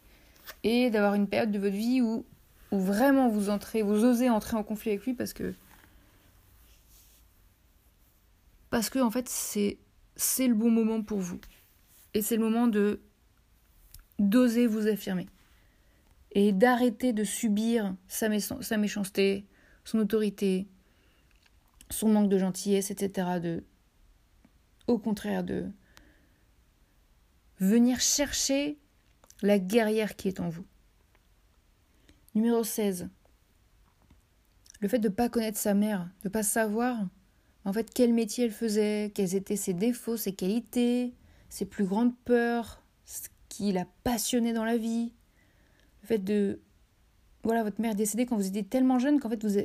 et 0.64 0.90
d'avoir 0.90 1.14
une 1.14 1.28
période 1.28 1.52
de 1.52 1.60
votre 1.60 1.76
vie 1.76 2.02
où, 2.02 2.26
où 2.72 2.80
vraiment 2.80 3.30
vous 3.30 3.50
entrez, 3.50 3.82
vous 3.82 4.04
osez 4.04 4.30
entrer 4.30 4.58
en 4.58 4.64
conflit 4.64 4.92
avec 4.92 5.06
lui 5.06 5.14
parce 5.14 5.34
que 5.34 5.54
parce 8.70 8.90
que 8.90 9.00
en 9.00 9.12
fait 9.12 9.30
c'est 9.30 9.78
c'est 10.16 10.48
le 10.48 10.56
bon 10.56 10.72
moment 10.72 11.04
pour 11.04 11.20
vous 11.20 11.40
et 12.14 12.22
c'est 12.22 12.36
le 12.38 12.44
moment 12.44 12.68
de 12.68 13.00
d'oser 14.20 14.66
vous 14.66 14.88
affirmer 14.88 15.28
et 16.34 16.52
d'arrêter 16.52 17.14
de 17.14 17.24
subir 17.24 17.96
sa, 18.08 18.28
méchanceté, 18.30 19.46
son 19.86 20.00
autorité, 20.00 20.68
son 21.90 22.10
manque 22.10 22.30
de 22.30 22.38
gentillesse, 22.38 22.92
etc. 22.92 23.62
Au 24.88 24.98
contraire, 24.98 25.44
de 25.44 25.70
venir 27.60 28.00
chercher 28.00 28.78
la 29.42 29.60
guerrière 29.60 30.16
qui 30.16 30.28
est 30.28 30.40
en 30.40 30.50
vous. 30.50 30.66
Numéro 32.36 32.64
16. 32.64 33.10
Le 34.80 34.88
fait 34.88 35.00
de 35.00 35.08
ne 35.08 35.14
pas 35.14 35.30
connaître 35.30 35.58
sa 35.58 35.74
mère, 35.74 36.10
de 36.24 36.28
ne 36.28 36.30
pas 36.30 36.44
savoir 36.44 36.98
en 37.64 37.72
fait 37.72 37.94
quel 37.94 38.12
métier 38.12 38.46
elle 38.46 38.52
faisait, 38.52 39.12
quels 39.14 39.36
étaient 39.36 39.56
ses 39.56 39.74
défauts, 39.74 40.18
ses 40.18 40.34
qualités, 40.34 41.14
ses 41.48 41.66
plus 41.66 41.86
grandes 41.86 42.18
peurs, 42.26 42.82
ce 43.06 43.30
qui 43.50 43.72
l'a 43.72 43.86
passionné 44.04 44.52
dans 44.52 44.66
la 44.66 44.78
vie. 44.78 45.14
Le 46.04 46.08
fait 46.08 46.20
de 46.20 46.62
voilà, 47.44 47.64
votre 47.64 47.82
mère 47.82 47.96
décédée 47.96 48.26
quand 48.26 48.38
vous 48.38 48.48
étiez 48.48 48.64
tellement 48.64 49.00
jeune 49.00 49.20
qu'en 49.20 49.30
fait 49.30 49.44
vous 49.44 49.60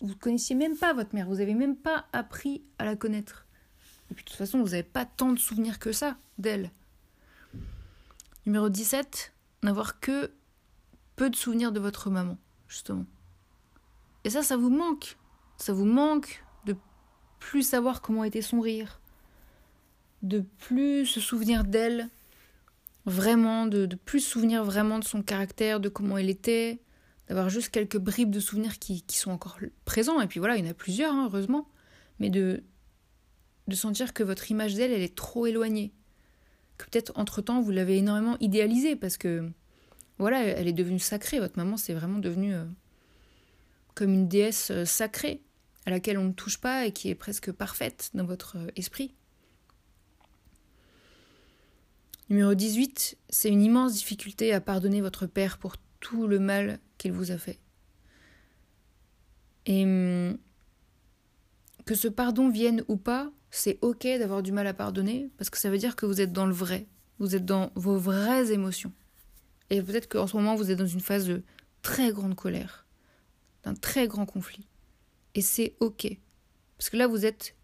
vous 0.00 0.16
connaissiez 0.16 0.54
même 0.54 0.76
pas 0.76 0.92
votre 0.92 1.14
mère, 1.14 1.26
vous 1.26 1.36
n'avez 1.36 1.54
même 1.54 1.76
pas 1.76 2.06
appris 2.12 2.62
à 2.78 2.84
la 2.84 2.94
connaître. 2.94 3.46
Et 4.10 4.14
puis 4.14 4.24
de 4.24 4.28
toute 4.28 4.38
façon, 4.38 4.60
vous 4.60 4.70
n'avez 4.70 4.84
pas 4.84 5.04
tant 5.04 5.32
de 5.32 5.38
souvenirs 5.38 5.78
que 5.78 5.92
ça 5.92 6.16
d'elle. 6.38 6.70
Numéro 8.46 8.68
17, 8.68 9.32
n'avoir 9.64 10.00
que 10.00 10.30
peu 11.16 11.28
de 11.30 11.36
souvenirs 11.36 11.72
de 11.72 11.80
votre 11.80 12.10
maman, 12.10 12.38
justement. 12.68 13.04
Et 14.24 14.30
ça, 14.30 14.42
ça 14.42 14.56
vous 14.56 14.70
manque. 14.70 15.18
Ça 15.56 15.72
vous 15.72 15.84
manque 15.84 16.44
de 16.64 16.76
plus 17.40 17.62
savoir 17.62 18.00
comment 18.00 18.24
était 18.24 18.42
son 18.42 18.60
rire, 18.60 19.00
de 20.22 20.44
plus 20.58 21.04
se 21.06 21.20
souvenir 21.20 21.64
d'elle, 21.64 22.08
vraiment, 23.08 23.66
de, 23.66 23.86
de 23.86 23.96
plus 23.96 24.20
souvenir 24.20 24.64
vraiment 24.64 24.98
de 24.98 25.04
son 25.04 25.22
caractère, 25.22 25.80
de 25.80 25.88
comment 25.88 26.18
elle 26.18 26.30
était, 26.30 26.80
d'avoir 27.28 27.48
juste 27.48 27.70
quelques 27.70 27.98
bribes 27.98 28.30
de 28.30 28.40
souvenirs 28.40 28.78
qui, 28.78 29.02
qui, 29.02 29.16
sont 29.16 29.30
encore 29.30 29.58
présents. 29.84 30.20
Et 30.20 30.26
puis 30.26 30.40
voilà, 30.40 30.56
il 30.56 30.64
y 30.64 30.68
en 30.68 30.70
a 30.70 30.74
plusieurs, 30.74 31.12
hein, 31.12 31.26
heureusement. 31.26 31.68
Mais 32.18 32.30
de, 32.30 32.62
de 33.68 33.74
sentir 33.74 34.14
que 34.14 34.22
votre 34.22 34.50
image 34.50 34.74
d'elle, 34.74 34.92
elle 34.92 35.02
est 35.02 35.14
trop 35.14 35.46
éloignée. 35.46 35.92
Que 36.78 36.86
peut-être 36.86 37.12
entre-temps, 37.16 37.60
vous 37.60 37.70
l'avez 37.70 37.98
énormément 37.98 38.36
idéalisée 38.40 38.96
parce 38.96 39.16
que, 39.16 39.50
voilà, 40.18 40.42
elle 40.42 40.68
est 40.68 40.72
devenue 40.72 40.98
sacrée. 40.98 41.38
Votre 41.38 41.58
maman, 41.58 41.76
c'est 41.76 41.94
vraiment 41.94 42.18
devenue 42.18 42.54
euh, 42.54 42.64
comme 43.94 44.12
une 44.12 44.28
déesse 44.28 44.70
euh, 44.70 44.84
sacrée 44.84 45.42
à 45.86 45.90
laquelle 45.90 46.18
on 46.18 46.24
ne 46.24 46.32
touche 46.32 46.58
pas 46.58 46.86
et 46.86 46.92
qui 46.92 47.08
est 47.08 47.14
presque 47.14 47.52
parfaite 47.52 48.10
dans 48.14 48.24
votre 48.24 48.56
euh, 48.56 48.68
esprit. 48.76 49.14
Numéro 52.30 52.54
18, 52.54 53.16
c'est 53.30 53.48
une 53.48 53.62
immense 53.62 53.94
difficulté 53.94 54.52
à 54.52 54.60
pardonner 54.60 55.00
votre 55.00 55.26
père 55.26 55.56
pour 55.56 55.76
tout 55.98 56.26
le 56.26 56.38
mal 56.38 56.78
qu'il 56.98 57.12
vous 57.12 57.30
a 57.30 57.38
fait. 57.38 57.58
Et 59.64 59.84
hum, 59.84 60.36
que 61.86 61.94
ce 61.94 62.06
pardon 62.06 62.50
vienne 62.50 62.84
ou 62.88 62.96
pas, 62.96 63.30
c'est 63.50 63.78
ok 63.80 64.06
d'avoir 64.18 64.42
du 64.42 64.52
mal 64.52 64.66
à 64.66 64.74
pardonner 64.74 65.30
parce 65.38 65.48
que 65.48 65.56
ça 65.56 65.70
veut 65.70 65.78
dire 65.78 65.96
que 65.96 66.04
vous 66.04 66.20
êtes 66.20 66.32
dans 66.32 66.44
le 66.44 66.52
vrai, 66.52 66.86
vous 67.18 67.34
êtes 67.34 67.46
dans 67.46 67.72
vos 67.74 67.96
vraies 67.96 68.52
émotions. 68.52 68.92
Et 69.70 69.82
peut-être 69.82 70.08
qu'en 70.08 70.26
ce 70.26 70.36
moment 70.36 70.54
vous 70.54 70.70
êtes 70.70 70.78
dans 70.78 70.86
une 70.86 71.00
phase 71.00 71.26
de 71.26 71.42
très 71.80 72.12
grande 72.12 72.34
colère, 72.34 72.86
d'un 73.62 73.74
très 73.74 74.06
grand 74.06 74.26
conflit. 74.26 74.68
Et 75.34 75.40
c'est 75.40 75.76
ok. 75.80 76.14
Parce 76.76 76.90
que 76.90 76.98
là 76.98 77.06
vous 77.06 77.24
êtes 77.24 77.56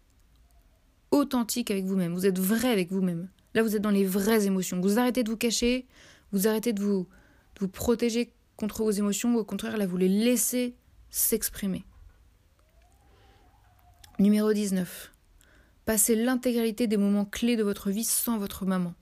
authentique 1.11 1.69
avec 1.69 1.85
vous-même, 1.85 2.15
vous 2.15 2.25
êtes 2.25 2.39
vrai 2.39 2.71
avec 2.71 2.91
vous-même. 2.91 3.29
Là 3.55 3.63
vous 3.63 3.75
êtes 3.75 3.81
dans 3.81 3.89
les 3.89 4.05
vraies 4.05 4.45
émotions. 4.45 4.79
Vous 4.81 4.99
arrêtez 4.99 5.23
de 5.23 5.29
vous 5.29 5.37
cacher, 5.37 5.87
vous 6.33 6.47
arrêtez 6.47 6.73
de 6.73 6.81
vous, 6.81 7.07
de 7.59 7.65
protéger 7.65 8.33
contre 8.57 8.83
vos 8.83 8.91
émotions, 8.91 9.35
au 9.35 9.45
contraire 9.45 9.77
là 9.77 9.87
vous 9.87 9.97
les 9.97 10.09
laissez 10.09 10.75
s'exprimer. 11.09 11.85
Numéro 14.19 14.51
19. 14.51 15.13
Passez 15.85 16.15
l'intégralité 16.15 16.87
des 16.87 16.97
moments 16.97 17.25
clés 17.25 17.55
de 17.55 17.63
votre 17.63 17.91
vie 17.91 18.03
sans 18.03 18.37
votre 18.37 18.65
maman. 18.65 18.93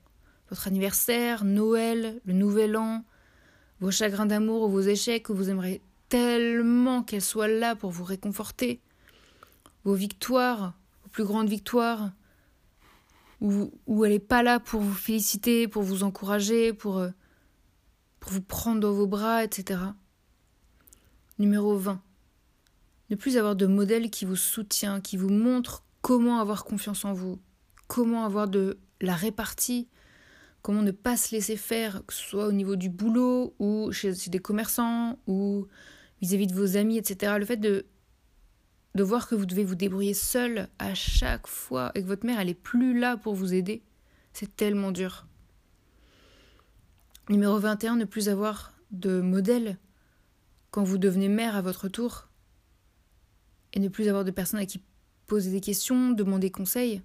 Votre 0.50 0.68
anniversaire, 0.68 1.44
Noël, 1.44 2.20
le 2.24 2.32
Nouvel 2.32 2.76
An, 2.76 3.04
vos 3.80 3.90
chagrins 3.90 4.26
d'amour 4.26 4.62
ou 4.62 4.68
vos 4.68 4.80
échecs 4.80 5.30
où 5.30 5.34
vous 5.34 5.50
aimeriez 5.50 5.82
tellement 6.08 7.02
qu'elle 7.02 7.22
soit 7.22 7.48
là 7.48 7.74
pour 7.74 7.90
vous 7.90 8.04
réconforter, 8.04 8.80
vos 9.82 9.94
victoires, 9.94 10.74
vos 11.02 11.08
plus 11.08 11.24
grandes 11.24 11.48
victoires, 11.48 12.12
où, 13.44 14.04
elle 14.04 14.12
n'est 14.12 14.18
pas 14.18 14.42
là 14.42 14.58
pour 14.58 14.80
vous 14.80 14.94
féliciter, 14.94 15.68
pour 15.68 15.82
vous 15.82 16.02
encourager, 16.02 16.72
pour, 16.72 16.98
euh, 16.98 17.10
pour 18.20 18.32
vous 18.32 18.40
prendre 18.40 18.80
dans 18.80 18.92
vos 18.92 19.06
bras, 19.06 19.44
etc. 19.44 19.80
Numéro 21.38 21.76
20. 21.76 22.00
Ne 23.10 23.16
plus 23.16 23.36
avoir 23.36 23.54
de 23.54 23.66
modèle 23.66 24.10
qui 24.10 24.24
vous 24.24 24.36
soutient, 24.36 25.00
qui 25.00 25.18
vous 25.18 25.28
montre 25.28 25.84
comment 26.00 26.40
avoir 26.40 26.64
confiance 26.64 27.04
en 27.04 27.12
vous, 27.12 27.38
comment 27.86 28.24
avoir 28.24 28.48
de 28.48 28.78
la 29.02 29.14
répartie, 29.14 29.88
comment 30.62 30.82
ne 30.82 30.90
pas 30.90 31.18
se 31.18 31.34
laisser 31.34 31.56
faire, 31.56 32.02
que 32.06 32.14
ce 32.14 32.22
soit 32.22 32.46
au 32.46 32.52
niveau 32.52 32.76
du 32.76 32.88
boulot 32.88 33.54
ou 33.58 33.92
chez, 33.92 34.12
des 34.12 34.38
commerçants 34.38 35.18
ou 35.26 35.66
vis-à-vis 36.22 36.46
de 36.46 36.54
vos 36.54 36.78
amis, 36.78 36.96
etc. 36.96 37.34
Le 37.38 37.44
fait 37.44 37.58
de, 37.58 37.84
de 38.94 39.02
voir 39.02 39.28
que 39.28 39.34
vous 39.34 39.46
devez 39.46 39.64
vous 39.64 39.74
débrouiller 39.74 40.14
seul 40.14 40.68
à 40.78 40.94
chaque 40.94 41.46
fois 41.46 41.90
et 41.94 42.02
que 42.02 42.06
votre 42.06 42.26
mère, 42.26 42.38
elle 42.38 42.48
est 42.48 42.54
plus 42.54 42.98
là 42.98 43.16
pour 43.16 43.34
vous 43.34 43.52
aider, 43.54 43.82
c'est 44.32 44.54
tellement 44.56 44.92
dur. 44.92 45.26
Numéro 47.28 47.58
21, 47.58 47.96
ne 47.96 48.04
plus 48.04 48.28
avoir 48.28 48.72
de 48.90 49.20
modèle 49.20 49.78
quand 50.70 50.84
vous 50.84 50.98
devenez 50.98 51.28
mère 51.28 51.56
à 51.56 51.62
votre 51.62 51.88
tour 51.88 52.28
et 53.72 53.80
ne 53.80 53.88
plus 53.88 54.08
avoir 54.08 54.24
de 54.24 54.30
personnes 54.30 54.60
à 54.60 54.66
qui 54.66 54.82
poser 55.26 55.50
des 55.50 55.60
questions, 55.60 56.10
demander 56.10 56.50
conseil. 56.50 57.02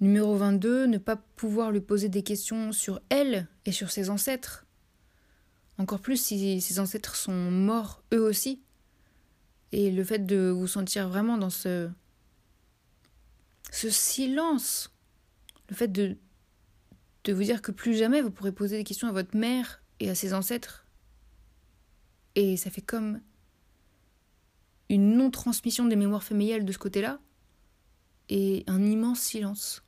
Numéro 0.00 0.36
22, 0.36 0.86
ne 0.86 0.98
pas 0.98 1.16
pouvoir 1.16 1.70
lui 1.70 1.80
poser 1.80 2.08
des 2.08 2.22
questions 2.22 2.72
sur 2.72 3.00
elle 3.08 3.48
et 3.64 3.72
sur 3.72 3.90
ses 3.90 4.10
ancêtres. 4.10 4.66
Encore 5.78 6.00
plus 6.00 6.20
si 6.20 6.60
ses 6.60 6.80
ancêtres 6.80 7.16
sont 7.16 7.50
morts 7.50 8.02
eux 8.12 8.22
aussi. 8.22 8.62
Et 9.72 9.90
le 9.90 10.04
fait 10.04 10.24
de 10.24 10.48
vous 10.48 10.66
sentir 10.66 11.08
vraiment 11.08 11.36
dans 11.36 11.50
ce, 11.50 11.90
ce 13.70 13.90
silence, 13.90 14.92
le 15.68 15.76
fait 15.76 15.88
de, 15.88 16.16
de 17.24 17.32
vous 17.32 17.42
dire 17.42 17.60
que 17.60 17.72
plus 17.72 17.94
jamais 17.94 18.22
vous 18.22 18.30
pourrez 18.30 18.52
poser 18.52 18.78
des 18.78 18.84
questions 18.84 19.08
à 19.08 19.12
votre 19.12 19.36
mère 19.36 19.82
et 20.00 20.08
à 20.08 20.14
ses 20.14 20.32
ancêtres. 20.32 20.86
Et 22.34 22.56
ça 22.56 22.70
fait 22.70 22.82
comme 22.82 23.20
une 24.88 25.16
non-transmission 25.16 25.86
des 25.86 25.96
mémoires 25.96 26.22
familiales 26.22 26.64
de 26.64 26.72
ce 26.72 26.78
côté-là 26.78 27.20
et 28.28 28.64
un 28.66 28.82
immense 28.84 29.20
silence. 29.20 29.82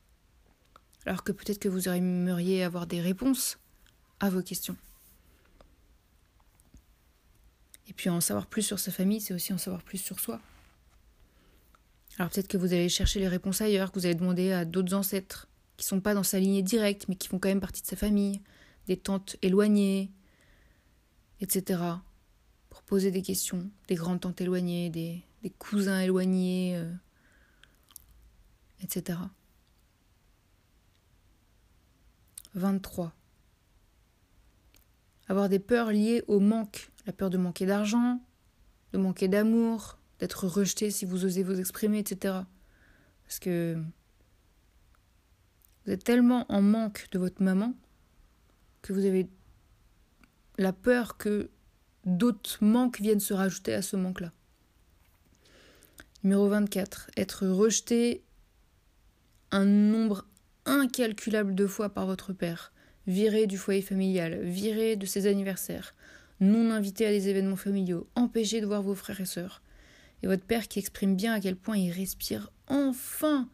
Alors 1.06 1.24
que 1.24 1.32
peut-être 1.32 1.58
que 1.58 1.68
vous 1.68 1.88
aimeriez 1.88 2.62
avoir 2.62 2.86
des 2.86 3.00
réponses 3.00 3.58
à 4.18 4.28
vos 4.28 4.42
questions. 4.42 4.76
Et 7.90 7.92
puis 7.92 8.09
en 8.09 8.20
savoir 8.20 8.46
plus 8.46 8.62
sur 8.62 8.79
sa 8.79 8.90
famille, 8.90 9.20
c'est 9.20 9.35
aussi 9.35 9.53
en 9.53 9.59
savoir 9.59 9.83
plus 9.83 9.98
sur 9.98 10.18
soi. 10.18 10.40
Alors 12.18 12.31
peut-être 12.31 12.48
que 12.48 12.57
vous 12.57 12.72
allez 12.72 12.88
chercher 12.88 13.20
les 13.20 13.29
réponses 13.29 13.61
ailleurs, 13.61 13.92
que 13.92 13.98
vous 13.98 14.07
allez 14.07 14.14
demander 14.14 14.53
à 14.53 14.64
d'autres 14.64 14.94
ancêtres 14.94 15.48
qui 15.76 15.87
sont 15.87 16.00
pas 16.00 16.14
dans 16.14 16.22
sa 16.22 16.38
lignée 16.38 16.62
directe, 16.62 17.07
mais 17.09 17.16
qui 17.16 17.29
font 17.29 17.38
quand 17.38 17.48
même 17.48 17.61
partie 17.61 17.83
de 17.83 17.87
sa 17.87 17.96
famille, 17.96 18.40
des 18.87 18.96
tantes 18.96 19.37
éloignées, 19.42 20.11
etc 21.40 21.79
pour 22.70 22.83
poser 22.83 23.11
des 23.11 23.20
questions, 23.20 23.68
des 23.88 23.96
grandes 23.96 24.20
tantes 24.20 24.40
éloignées, 24.40 24.88
des, 24.88 25.22
cousins 25.59 26.00
éloignés, 26.00 26.81
etc. 28.83 29.18
23. 32.55 33.12
Avoir 35.29 35.48
des 35.48 35.59
peurs 35.59 35.90
liées 35.90 36.22
au 36.29 36.40
manque, 36.40 36.90
peur 37.12 37.31
de 37.31 37.38
manquer 37.38 37.66
d'argent, 37.66 38.20
de 38.92 38.99
manquer 38.99 39.29
d'amour, 39.29 39.99
d'être 40.18 40.46
rejeté 40.46 40.90
si 40.90 41.05
vous 41.05 41.25
osez 41.25 41.42
vous 41.42 41.59
exprimer, 41.59 41.99
etc. 41.99 42.35
Parce 43.25 43.38
que 43.38 43.77
vous 45.85 45.92
êtes 45.92 46.05
tellement 46.05 46.46
en 46.53 46.62
manque 46.62 47.09
de 47.12 47.18
votre 47.18 47.42
maman 47.42 47.75
que 48.83 48.92
vous 48.92 49.05
avez 49.05 49.29
la 50.59 50.73
peur 50.73 51.16
que 51.16 51.51
d'autres 52.05 52.62
manques 52.62 53.01
viennent 53.01 53.20
se 53.20 53.35
rajouter 53.35 53.75
à 53.75 53.83
ce 53.83 53.96
manque-là. 53.96 54.33
Numéro 56.23 56.49
24. 56.49 57.11
Être 57.16 57.46
rejeté 57.46 58.23
un 59.51 59.64
nombre 59.64 60.27
incalculable 60.66 61.55
de 61.55 61.66
fois 61.66 61.88
par 61.88 62.07
votre 62.07 62.33
père, 62.33 62.73
viré 63.07 63.46
du 63.46 63.57
foyer 63.57 63.83
familial, 63.83 64.40
viré 64.42 64.96
de 64.96 65.07
ses 65.07 65.27
anniversaires, 65.27 65.94
non 66.40 66.70
invité 66.70 67.07
à 67.07 67.11
des 67.11 67.29
événements 67.29 67.57
familiaux, 67.57 68.09
empêché 68.14 68.61
de 68.61 68.66
voir 68.66 68.83
vos 68.83 68.94
frères 68.94 69.20
et 69.20 69.26
sœurs. 69.26 69.62
Et 70.22 70.26
votre 70.26 70.44
père 70.44 70.68
qui 70.68 70.79
exprime 70.79 71.16
bien 71.16 71.33
à 71.33 71.40
quel 71.40 71.57
point 71.57 71.76
il 71.76 71.90
respire 71.90 72.50
enfin 72.68 73.48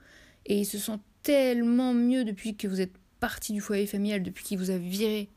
et 0.46 0.61
il 0.61 0.64
se 0.64 0.79
sent 0.79 0.99
tellement 1.22 1.94
mieux 1.94 2.25
depuis 2.25 2.57
que 2.57 2.68
vous 2.68 2.81
êtes 2.81 2.94
parti 3.20 3.53
du 3.53 3.61
foyer 3.61 3.87
familial, 3.87 4.22
depuis 4.22 4.44
qu'il 4.44 4.59
vous 4.59 4.70
a 4.70 4.79
viré. 4.79 5.29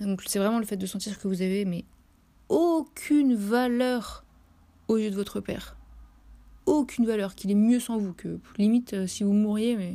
Donc 0.00 0.22
c'est 0.26 0.38
vraiment 0.38 0.58
le 0.58 0.66
fait 0.66 0.76
de 0.76 0.86
sentir 0.86 1.18
que 1.18 1.28
vous 1.28 1.42
avez 1.42 1.64
mais 1.64 1.84
aucune 2.48 3.34
valeur 3.34 4.24
aux 4.88 4.96
yeux 4.96 5.10
de 5.10 5.16
votre 5.16 5.40
père. 5.40 5.76
Aucune 6.66 7.06
valeur, 7.06 7.34
qu'il 7.34 7.50
est 7.50 7.56
mieux 7.56 7.80
sans 7.80 7.98
vous, 7.98 8.14
que 8.14 8.38
limite 8.56 8.94
euh, 8.94 9.06
si 9.06 9.22
vous 9.22 9.32
mouriez, 9.32 9.76
mais 9.76 9.94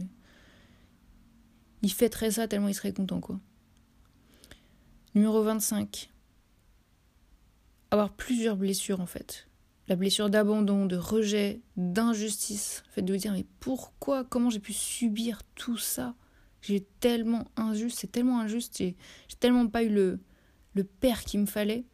il 1.81 1.91
fêterait 1.91 2.31
ça 2.31 2.47
tellement 2.47 2.67
il 2.67 2.75
serait 2.75 2.93
content 2.93 3.19
quoi. 3.19 3.39
Numéro 5.15 5.41
25. 5.41 6.09
Avoir 7.91 8.11
plusieurs 8.11 8.55
blessures 8.55 9.01
en 9.01 9.05
fait. 9.05 9.47
La 9.87 9.95
blessure 9.95 10.29
d'abandon, 10.29 10.85
de 10.85 10.95
rejet, 10.95 11.61
d'injustice. 11.77 12.83
Le 12.87 12.91
fait 12.91 13.01
de 13.01 13.13
vous 13.13 13.19
dire 13.19 13.33
mais 13.33 13.45
pourquoi, 13.59 14.23
comment 14.23 14.49
j'ai 14.49 14.59
pu 14.59 14.73
subir 14.73 15.41
tout 15.55 15.77
ça? 15.77 16.15
J'ai 16.61 16.81
tellement 16.99 17.45
injuste, 17.55 17.99
c'est 17.99 18.11
tellement 18.11 18.41
injuste, 18.41 18.77
j'ai 18.77 18.95
tellement 19.39 19.67
pas 19.67 19.83
eu 19.83 19.89
le, 19.89 20.19
le 20.73 20.83
père 20.83 21.23
qu'il 21.23 21.39
me 21.39 21.45
fallait. 21.45 21.85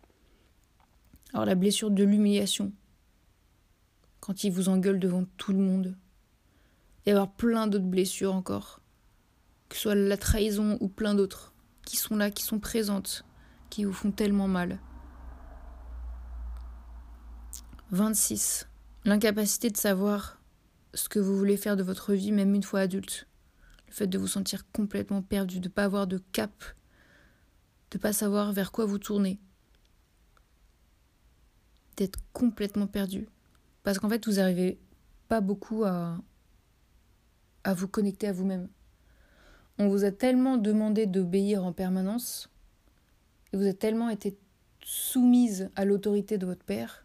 Alors 1.34 1.46
la 1.46 1.56
blessure 1.56 1.92
de 1.92 2.04
l'humiliation, 2.04 2.74
quand 4.20 4.44
il 4.44 4.52
vous 4.52 4.70
engueule 4.70 5.00
devant 5.00 5.26
tout 5.38 5.54
le 5.54 5.60
monde. 5.60 5.96
Et 7.06 7.12
avoir 7.12 7.32
plein 7.32 7.68
d'autres 7.68 7.86
blessures 7.86 8.34
encore 8.34 8.82
que 9.70 9.76
ce 9.76 9.82
soit 9.84 9.96
la 9.96 10.18
trahison 10.18 10.78
ou 10.80 10.88
plein 10.88 11.16
d'autres, 11.16 11.54
qui 11.86 11.98
sont 11.98 12.16
là, 12.16 12.32
qui 12.32 12.44
sont 12.44 12.60
présentes, 12.60 13.26
qui 13.70 13.84
vous 13.84 13.94
font 13.94 14.12
tellement 14.12 14.48
mal. 14.48 14.80
26. 17.92 18.68
L'incapacité 19.06 19.70
de 19.70 19.78
savoir 19.78 20.42
ce 20.96 21.08
que 21.08 21.20
vous 21.20 21.38
voulez 21.38 21.58
faire 21.58 21.78
de 21.78 21.84
votre 21.84 22.14
vie, 22.14 22.32
même 22.32 22.56
une 22.56 22.64
fois 22.64 22.82
adulte. 22.82 23.28
Le 23.88 23.94
fait 23.94 24.08
de 24.08 24.18
vous 24.18 24.28
sentir 24.28 24.70
complètement 24.72 25.22
perdu, 25.22 25.60
de 25.60 25.68
ne 25.68 25.74
pas 25.74 25.84
avoir 25.84 26.08
de 26.08 26.18
cap, 26.32 26.52
de 27.92 27.98
ne 27.98 28.02
pas 28.02 28.14
savoir 28.14 28.52
vers 28.54 28.72
quoi 28.72 28.86
vous 28.86 28.98
tournez. 28.98 29.40
D'être 31.98 32.20
complètement 32.34 32.88
perdu. 32.88 33.30
Parce 33.84 34.00
qu'en 34.00 34.10
fait, 34.10 34.26
vous 34.26 34.34
n'arrivez 34.34 34.80
pas 35.28 35.42
beaucoup 35.42 35.84
à, 35.84 36.18
à 37.64 37.74
vous 37.74 37.88
connecter 37.88 38.28
à 38.28 38.34
vous-même. 38.34 38.68
On 39.78 39.90
vous 39.90 40.06
a 40.06 40.12
tellement 40.12 40.58
demandé 40.58 41.06
d'obéir 41.06 41.64
en 41.64 41.74
permanence, 41.74 42.50
et 43.54 43.58
vous 43.58 43.64
avez 43.64 43.76
tellement 43.76 44.10
été 44.10 44.38
soumise 44.84 45.70
à 45.76 45.86
l'autorité 45.86 46.38
de 46.38 46.46
votre 46.46 46.64
père, 46.64 47.05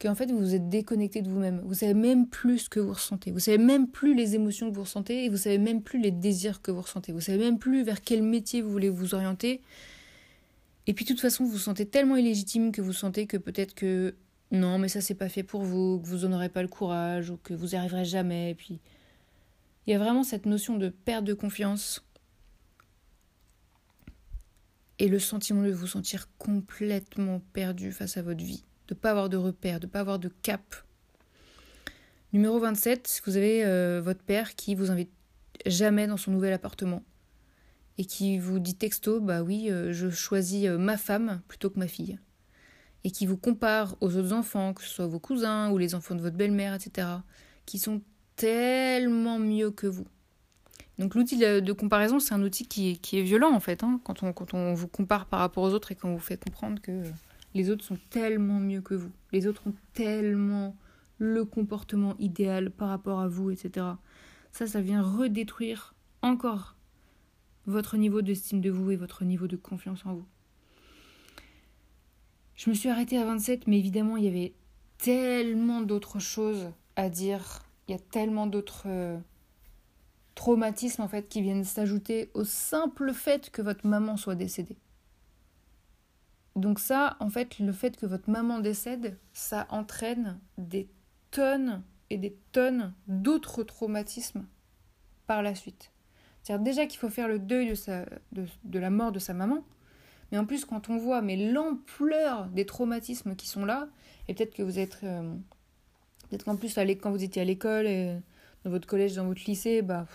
qu'en 0.00 0.14
fait 0.14 0.30
vous 0.30 0.54
êtes 0.54 0.68
déconnecté 0.68 1.22
de 1.22 1.28
vous-même. 1.28 1.60
Vous 1.64 1.74
savez 1.74 1.94
même 1.94 2.26
plus 2.28 2.60
ce 2.60 2.68
que 2.68 2.80
vous 2.80 2.92
ressentez. 2.92 3.30
Vous 3.30 3.38
savez 3.38 3.58
même 3.58 3.88
plus 3.88 4.14
les 4.14 4.34
émotions 4.34 4.70
que 4.70 4.74
vous 4.74 4.82
ressentez 4.82 5.24
et 5.24 5.28
vous 5.28 5.36
savez 5.36 5.58
même 5.58 5.82
plus 5.82 6.00
les 6.00 6.10
désirs 6.10 6.62
que 6.62 6.70
vous 6.70 6.82
ressentez. 6.82 7.12
Vous 7.12 7.20
savez 7.20 7.38
même 7.38 7.58
plus 7.58 7.82
vers 7.82 8.02
quel 8.02 8.22
métier 8.22 8.60
vous 8.60 8.70
voulez 8.70 8.90
vous 8.90 9.14
orienter. 9.14 9.60
Et 10.86 10.92
puis 10.92 11.04
de 11.04 11.10
toute 11.10 11.20
façon, 11.20 11.44
vous 11.44 11.52
vous 11.52 11.58
sentez 11.58 11.86
tellement 11.86 12.16
illégitime 12.16 12.72
que 12.72 12.82
vous 12.82 12.92
sentez 12.92 13.26
que 13.26 13.36
peut-être 13.36 13.74
que 13.74 14.14
non, 14.50 14.78
mais 14.78 14.88
ça 14.88 15.00
c'est 15.00 15.14
pas 15.14 15.28
fait 15.28 15.42
pour 15.42 15.62
vous, 15.62 16.00
que 16.00 16.06
vous 16.06 16.26
n'en 16.26 16.36
aurez 16.36 16.48
pas 16.48 16.62
le 16.62 16.68
courage 16.68 17.30
ou 17.30 17.38
que 17.42 17.54
vous 17.54 17.68
n'y 17.68 17.76
arriverez 17.76 18.04
jamais. 18.04 18.54
Puis 18.54 18.80
il 19.86 19.92
y 19.92 19.94
a 19.94 19.98
vraiment 19.98 20.22
cette 20.22 20.46
notion 20.46 20.76
de 20.76 20.88
perte 20.88 21.24
de 21.24 21.34
confiance 21.34 22.02
et 24.98 25.08
le 25.08 25.18
sentiment 25.18 25.62
de 25.62 25.72
vous 25.72 25.86
sentir 25.86 26.28
complètement 26.38 27.40
perdu 27.52 27.92
face 27.92 28.16
à 28.16 28.22
votre 28.22 28.44
vie, 28.44 28.64
de 28.88 28.94
ne 28.94 28.98
pas 28.98 29.10
avoir 29.10 29.28
de 29.28 29.36
repères, 29.36 29.80
de 29.80 29.86
ne 29.86 29.90
pas 29.90 30.00
avoir 30.00 30.18
de 30.18 30.28
cap. 30.42 30.74
Numéro 32.32 32.58
27, 32.58 33.22
vous 33.26 33.36
avez 33.36 33.64
euh, 33.64 34.00
votre 34.02 34.22
père 34.22 34.54
qui 34.54 34.74
vous 34.74 34.90
invite 34.90 35.10
jamais 35.66 36.06
dans 36.06 36.16
son 36.16 36.32
nouvel 36.32 36.52
appartement 36.52 37.02
et 37.98 38.04
qui 38.04 38.38
vous 38.38 38.58
dit 38.58 38.74
texto, 38.74 39.20
bah 39.20 39.42
oui, 39.42 39.70
euh, 39.70 39.92
je 39.92 40.10
choisis 40.10 40.66
euh, 40.66 40.78
ma 40.78 40.96
femme 40.96 41.40
plutôt 41.48 41.70
que 41.70 41.78
ma 41.78 41.86
fille. 41.86 42.18
Et 43.04 43.10
qui 43.10 43.26
vous 43.26 43.36
compare 43.36 43.96
aux 44.00 44.16
autres 44.16 44.32
enfants, 44.32 44.72
que 44.72 44.82
ce 44.82 44.88
soit 44.88 45.06
vos 45.06 45.20
cousins 45.20 45.70
ou 45.70 45.78
les 45.78 45.94
enfants 45.94 46.14
de 46.14 46.22
votre 46.22 46.36
belle-mère, 46.36 46.74
etc., 46.74 47.06
qui 47.66 47.78
sont 47.78 48.02
tellement 48.36 49.38
mieux 49.38 49.70
que 49.70 49.86
vous. 49.86 50.06
Donc 50.98 51.14
l'outil 51.14 51.36
de, 51.36 51.72
comparaison, 51.72 52.18
c'est 52.18 52.34
un 52.34 52.42
outil 52.42 52.66
qui 52.66 52.98
est, 53.12 53.22
violent 53.22 53.52
en 53.52 53.60
fait, 53.60 53.82
hein, 53.82 54.00
quand, 54.04 54.22
on, 54.22 54.32
quand 54.32 54.54
on 54.54 54.74
vous 54.74 54.88
compare 54.88 55.26
par 55.26 55.40
rapport 55.40 55.64
aux 55.64 55.72
autres 55.72 55.92
et 55.92 55.94
qu'on 55.96 56.12
vous 56.12 56.20
fait 56.20 56.42
comprendre 56.42 56.80
que 56.80 57.02
les 57.54 57.70
autres 57.70 57.84
sont 57.84 57.98
tellement 58.10 58.60
mieux 58.60 58.80
que 58.80 58.94
vous. 58.94 59.12
Les 59.32 59.46
autres 59.46 59.66
ont 59.66 59.74
tellement 59.92 60.76
le 61.18 61.44
comportement 61.44 62.16
idéal 62.18 62.70
par 62.70 62.88
rapport 62.88 63.20
à 63.20 63.28
vous, 63.28 63.50
etc. 63.50 63.86
Ça, 64.52 64.66
ça 64.66 64.80
vient 64.80 65.02
redétruire 65.02 65.94
encore 66.22 66.76
votre 67.66 67.96
niveau 67.96 68.22
d'estime 68.22 68.60
de 68.60 68.70
vous 68.70 68.90
et 68.90 68.96
votre 68.96 69.24
niveau 69.24 69.46
de 69.46 69.56
confiance 69.56 70.04
en 70.04 70.14
vous. 70.14 70.26
Je 72.56 72.70
me 72.70 72.74
suis 72.74 72.88
arrêtée 72.88 73.18
à 73.18 73.24
27, 73.24 73.66
mais 73.66 73.78
évidemment, 73.78 74.16
il 74.16 74.24
y 74.24 74.28
avait 74.28 74.54
tellement 74.98 75.80
d'autres 75.80 76.18
choses 76.18 76.70
à 76.96 77.08
dire 77.08 77.62
il 77.88 77.92
y 77.92 77.94
a 77.94 77.98
tellement 77.98 78.46
d'autres 78.46 78.84
euh, 78.86 79.18
traumatismes 80.34 81.02
en 81.02 81.08
fait 81.08 81.28
qui 81.28 81.42
viennent 81.42 81.64
s'ajouter 81.64 82.30
au 82.34 82.44
simple 82.44 83.12
fait 83.12 83.50
que 83.50 83.62
votre 83.62 83.86
maman 83.86 84.16
soit 84.16 84.34
décédée. 84.34 84.76
Donc 86.56 86.78
ça, 86.78 87.16
en 87.20 87.30
fait, 87.30 87.58
le 87.58 87.72
fait 87.72 87.96
que 87.96 88.06
votre 88.06 88.30
maman 88.30 88.60
décède, 88.60 89.18
ça 89.32 89.66
entraîne 89.70 90.38
des 90.56 90.88
tonnes 91.30 91.82
et 92.10 92.18
des 92.18 92.36
tonnes 92.52 92.94
d'autres 93.08 93.64
traumatismes 93.64 94.46
par 95.26 95.42
la 95.42 95.54
suite. 95.54 95.90
C'est-à-dire 96.42 96.64
déjà 96.64 96.86
qu'il 96.86 97.00
faut 97.00 97.08
faire 97.08 97.28
le 97.28 97.38
deuil 97.38 97.72
de, 98.32 98.78
la 98.78 98.90
mort 98.90 99.10
de 99.10 99.18
sa 99.18 99.34
maman, 99.34 99.64
mais 100.30 100.38
en 100.38 100.44
plus 100.44 100.64
quand 100.64 100.90
on 100.90 100.98
voit 100.98 101.22
mais 101.22 101.36
l'ampleur 101.36 102.46
des 102.48 102.66
traumatismes 102.66 103.34
qui 103.34 103.48
sont 103.48 103.64
là, 103.64 103.88
et 104.28 104.34
peut-être 104.34 104.54
que 104.54 104.62
vous 104.62 104.78
êtes 104.78 105.00
euh, 105.02 105.34
Peut-être 106.28 106.44
qu'en 106.44 106.56
plus, 106.56 106.76
quand 107.00 107.10
vous 107.10 107.22
étiez 107.22 107.42
à 107.42 107.44
l'école, 107.44 107.86
dans 108.64 108.70
votre 108.70 108.86
collège, 108.86 109.14
dans 109.14 109.26
votre 109.26 109.44
lycée, 109.46 109.82
bah, 109.82 110.06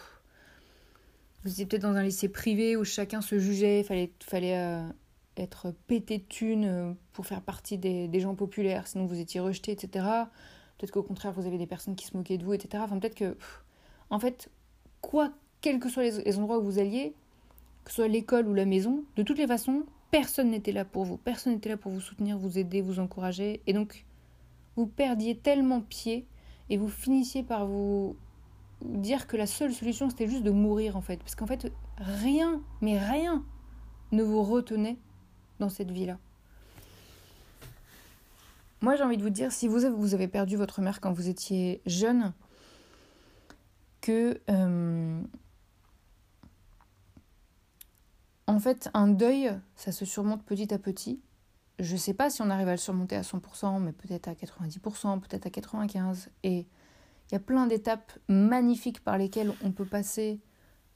vous 1.44 1.52
étiez 1.52 1.66
peut-être 1.66 1.84
dans 1.84 1.96
un 1.96 2.04
lycée 2.04 2.30
privé 2.30 2.76
où 2.76 2.84
chacun 2.84 3.22
se 3.22 3.40
jugeait, 3.40 3.84
fallait, 3.84 4.12
fallait 4.20 4.58
euh, 4.58 4.82
être 5.40 5.74
pété 5.88 6.20
de 6.20 6.24
thunes 6.24 6.66
euh, 6.66 6.94
pour 7.14 7.26
faire 7.26 7.42
partie 7.42 7.78
des, 7.78 8.20
gens 8.20 8.36
populaires, 8.36 8.88
sinon 8.88 9.06
vous 9.06 9.20
étiez 9.20 9.40
rejeté, 9.40 9.72
etc. 9.72 10.06
Peut-être 10.78 10.92
qu'au 10.92 11.04
contraire, 11.04 11.34
vous 11.34 11.46
avez 11.46 11.58
des 11.58 11.68
personnes 11.68 11.96
qui 11.96 12.06
se 12.06 12.16
moquaient 12.16 12.38
de 12.38 12.46
vous, 12.46 12.54
etc. 12.54 12.84
Enfin, 12.86 13.00
peut-être 13.00 13.16
que, 13.16 13.38
en 14.10 14.20
fait, 14.20 14.50
quoi, 15.02 15.32
quels 15.62 15.80
que 15.80 15.90
soient 15.90 16.04
les, 16.04 16.24
les 16.24 16.38
endroits 16.38 16.60
où 16.60 16.64
vous 16.64 16.80
alliez, 16.80 17.14
que 17.84 17.92
ce 17.92 17.98
soit 17.98 18.08
l'école 18.08 18.48
ou 18.48 18.54
la 18.54 18.66
maison, 18.66 19.04
de 19.16 19.24
toutes 19.24 19.38
les 19.38 19.48
façons, 19.48 19.84
personne 20.12 20.50
n'était 20.50 20.72
là 20.72 20.86
pour 20.86 21.06
vous. 21.06 21.18
Personne 21.18 21.54
n'était 21.54 21.70
là 21.70 21.78
pour 21.78 21.92
vous 21.92 22.02
soutenir, 22.02 22.38
vous 22.38 22.58
aider, 22.58 22.82
vous 22.82 23.00
encourager. 23.00 23.62
Et 23.68 23.74
donc, 23.74 24.06
vous 24.76 24.88
perdiez 24.88 25.38
tellement 25.38 25.82
pied 25.82 26.26
et 26.70 26.78
vous 26.78 26.90
finissiez 26.90 27.44
par 27.44 27.66
vous 27.66 28.16
dire 28.82 29.28
que 29.28 29.36
la 29.36 29.46
seule 29.46 29.74
solution 29.74 30.10
c'était 30.10 30.28
juste 30.28 30.44
de 30.44 30.52
mourir 30.52 30.96
en 30.96 31.02
fait. 31.02 31.18
Parce 31.18 31.36
qu'en 31.36 31.48
fait, 31.48 31.72
rien, 31.98 32.62
mais 32.82 32.98
rien 32.98 33.44
ne 34.12 34.24
vous 34.24 34.44
retenait 34.44 34.98
dans 35.60 35.70
cette 35.70 35.92
vie-là. 35.92 36.18
Moi 38.82 38.96
j'ai 38.96 39.04
envie 39.04 39.18
de 39.18 39.24
vous 39.24 39.30
dire, 39.30 39.52
si 39.52 39.68
vous 39.68 40.14
avez 40.14 40.28
perdu 40.28 40.56
votre 40.56 40.82
mère 40.82 41.02
quand 41.02 41.12
vous 41.12 41.28
étiez 41.28 41.82
jeune, 41.86 42.34
que 44.02 44.40
euh, 44.50 45.22
en 48.48 48.60
fait 48.60 48.90
un 48.94 49.08
deuil, 49.08 49.52
ça 49.76 49.92
se 49.92 50.06
surmonte 50.06 50.44
petit 50.46 50.74
à 50.74 50.80
petit 50.80 51.20
je 51.80 51.94
ne 51.94 51.98
sais 51.98 52.14
pas 52.14 52.30
si 52.30 52.42
on 52.42 52.50
arrive 52.50 52.68
à 52.68 52.72
le 52.72 52.78
surmonter 52.78 53.16
à 53.16 53.22
100%, 53.22 53.82
mais 53.82 53.94
peut-être 53.94 54.28
à 54.28 54.34
90%, 54.34 55.20
peut-être 55.22 55.46
à 55.46 55.50
95%. 55.50 56.28
Et 56.44 56.68
Il 57.30 57.34
y 57.34 57.36
a 57.36 57.40
plein 57.40 57.68
d'étapes 57.68 58.12
magnifiques 58.28 59.02
par 59.04 59.18
lesquelles 59.18 59.54
on 59.64 59.72
peut 59.72 59.86
passer, 59.86 60.42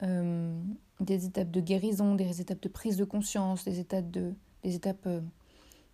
euh, 0.02 0.60
des 1.00 1.24
étapes 1.26 1.50
de 1.50 1.60
guérison, 1.60 2.14
des 2.14 2.40
étapes 2.40 2.60
de 2.60 2.68
prise 2.68 2.96
de 2.96 3.04
conscience, 3.04 3.64
des 3.64 3.80
étapes, 3.80 4.10
de, 4.10 4.34
des 4.64 4.74
étapes 4.74 5.06
euh, 5.06 5.20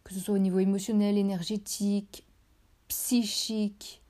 que 0.04 0.14
ce 0.14 0.20
soit 0.20 0.34
au 0.34 0.38
niveau 0.38 0.58
émotionnel, 0.58 1.18
énergétique, 1.18 2.24
psychique, 2.88 4.02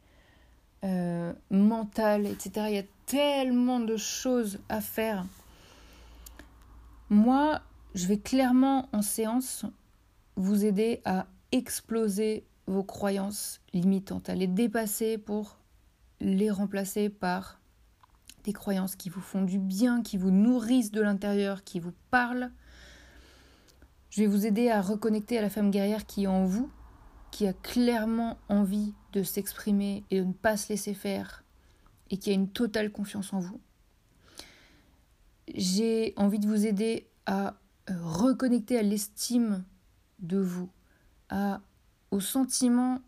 euh, 0.84 1.32
mental, 1.50 2.26
etc. 2.26 2.66
Il 2.68 2.74
y 2.74 2.78
a 2.78 2.84
tellement 3.06 3.80
de 3.80 3.96
choses 3.96 4.60
à 4.68 4.80
faire. 4.80 5.26
Moi, 7.08 7.60
je 7.94 8.06
vais 8.06 8.18
clairement 8.18 8.88
en 8.92 9.02
séance 9.02 9.66
vous 10.36 10.64
aider 10.64 11.02
à 11.04 11.26
exploser 11.52 12.46
vos 12.66 12.84
croyances 12.84 13.60
limitantes, 13.72 14.28
à 14.28 14.34
les 14.34 14.46
dépasser 14.46 15.18
pour 15.18 15.58
les 16.20 16.50
remplacer 16.50 17.08
par 17.08 17.60
des 18.44 18.52
croyances 18.52 18.96
qui 18.96 19.08
vous 19.10 19.20
font 19.20 19.42
du 19.42 19.58
bien, 19.58 20.02
qui 20.02 20.16
vous 20.16 20.30
nourrissent 20.30 20.92
de 20.92 21.00
l'intérieur, 21.00 21.64
qui 21.64 21.80
vous 21.80 21.92
parlent. 22.10 22.50
Je 24.10 24.22
vais 24.22 24.26
vous 24.26 24.44
aider 24.44 24.68
à 24.68 24.82
reconnecter 24.82 25.38
à 25.38 25.42
la 25.42 25.50
femme 25.50 25.70
guerrière 25.70 26.04
qui 26.04 26.24
est 26.24 26.26
en 26.26 26.44
vous, 26.44 26.68
qui 27.30 27.46
a 27.46 27.52
clairement 27.52 28.38
envie 28.48 28.92
de 29.12 29.22
s'exprimer 29.22 30.04
et 30.10 30.20
de 30.20 30.24
ne 30.24 30.32
pas 30.32 30.56
se 30.56 30.68
laisser 30.68 30.94
faire, 30.94 31.44
et 32.10 32.16
qui 32.16 32.30
a 32.30 32.32
une 32.32 32.48
totale 32.48 32.90
confiance 32.90 33.32
en 33.32 33.38
vous. 33.38 33.60
J'ai 35.54 36.12
envie 36.16 36.40
de 36.40 36.48
vous 36.48 36.66
aider 36.66 37.08
à 37.26 37.54
euh, 37.88 37.94
reconnecter 38.02 38.78
à 38.78 38.82
l'estime 38.82 39.64
de 40.18 40.38
vous, 40.38 40.68
à, 41.28 41.60
au 42.10 42.18
sentiment 42.20 43.00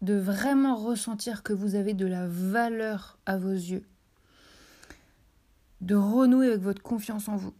de 0.00 0.14
vraiment 0.14 0.76
ressentir 0.76 1.42
que 1.42 1.52
vous 1.52 1.74
avez 1.74 1.94
de 1.94 2.06
la 2.06 2.28
valeur 2.28 3.18
à 3.26 3.36
vos 3.36 3.50
yeux, 3.50 3.84
de 5.80 5.96
renouer 5.96 6.46
avec 6.48 6.60
votre 6.60 6.82
confiance 6.82 7.28
en 7.28 7.36
vous. 7.36 7.54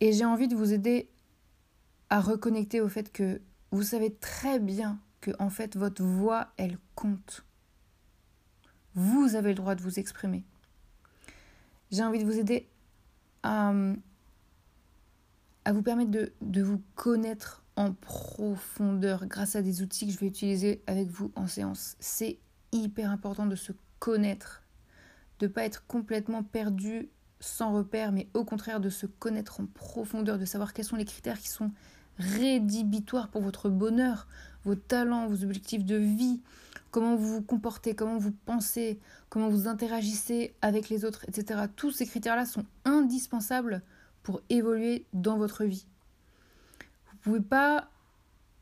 Et 0.00 0.12
j'ai 0.12 0.24
envie 0.24 0.48
de 0.48 0.56
vous 0.56 0.72
aider 0.72 1.08
à 2.10 2.20
reconnecter 2.20 2.80
au 2.80 2.88
fait 2.88 3.12
que 3.12 3.40
vous 3.70 3.82
savez 3.82 4.14
très 4.14 4.58
bien 4.60 5.00
que 5.20 5.30
en 5.38 5.50
fait 5.50 5.76
votre 5.76 6.02
voix 6.02 6.52
elle 6.56 6.78
compte. 6.94 7.44
Vous 8.94 9.34
avez 9.34 9.48
le 9.50 9.54
droit 9.56 9.74
de 9.74 9.82
vous 9.82 9.98
exprimer. 9.98 10.44
J'ai 11.90 12.02
envie 12.02 12.18
de 12.18 12.24
vous 12.24 12.38
aider 12.38 12.68
à, 13.42 13.72
vous 15.72 15.82
permettre 15.82 16.10
de, 16.10 16.32
de 16.40 16.62
vous 16.62 16.80
connaître 16.94 17.64
en 17.76 17.92
profondeur 17.92 19.26
grâce 19.26 19.56
à 19.56 19.62
des 19.62 19.82
outils 19.82 20.06
que 20.06 20.12
je 20.12 20.18
vais 20.18 20.26
utiliser 20.26 20.82
avec 20.86 21.08
vous 21.08 21.32
en 21.34 21.46
séance. 21.46 21.96
C'est 21.98 22.38
hyper 22.72 23.10
important 23.10 23.46
de 23.46 23.56
se 23.56 23.72
connaître, 23.98 24.62
de 25.40 25.46
ne 25.46 25.52
pas 25.52 25.64
être 25.64 25.86
complètement 25.86 26.42
perdu 26.42 27.08
sans 27.44 27.72
repère, 27.72 28.12
mais 28.12 28.28
au 28.34 28.44
contraire 28.44 28.80
de 28.80 28.90
se 28.90 29.06
connaître 29.06 29.60
en 29.60 29.66
profondeur, 29.66 30.38
de 30.38 30.44
savoir 30.44 30.72
quels 30.72 30.84
sont 30.84 30.96
les 30.96 31.04
critères 31.04 31.38
qui 31.38 31.48
sont 31.48 31.70
rédhibitoires 32.18 33.28
pour 33.28 33.42
votre 33.42 33.68
bonheur, 33.68 34.26
vos 34.64 34.74
talents, 34.74 35.26
vos 35.26 35.44
objectifs 35.44 35.84
de 35.84 35.96
vie, 35.96 36.40
comment 36.90 37.16
vous 37.16 37.34
vous 37.34 37.42
comportez, 37.42 37.94
comment 37.94 38.18
vous 38.18 38.32
pensez, 38.46 38.98
comment 39.28 39.48
vous 39.48 39.68
interagissez 39.68 40.54
avec 40.62 40.88
les 40.88 41.04
autres, 41.04 41.24
etc. 41.28 41.62
Tous 41.76 41.90
ces 41.90 42.06
critères-là 42.06 42.46
sont 42.46 42.64
indispensables 42.84 43.82
pour 44.22 44.40
évoluer 44.48 45.04
dans 45.12 45.36
votre 45.36 45.64
vie. 45.64 45.86
Vous 47.06 47.32
ne 47.32 47.36
pouvez 47.36 47.48
pas 47.48 47.88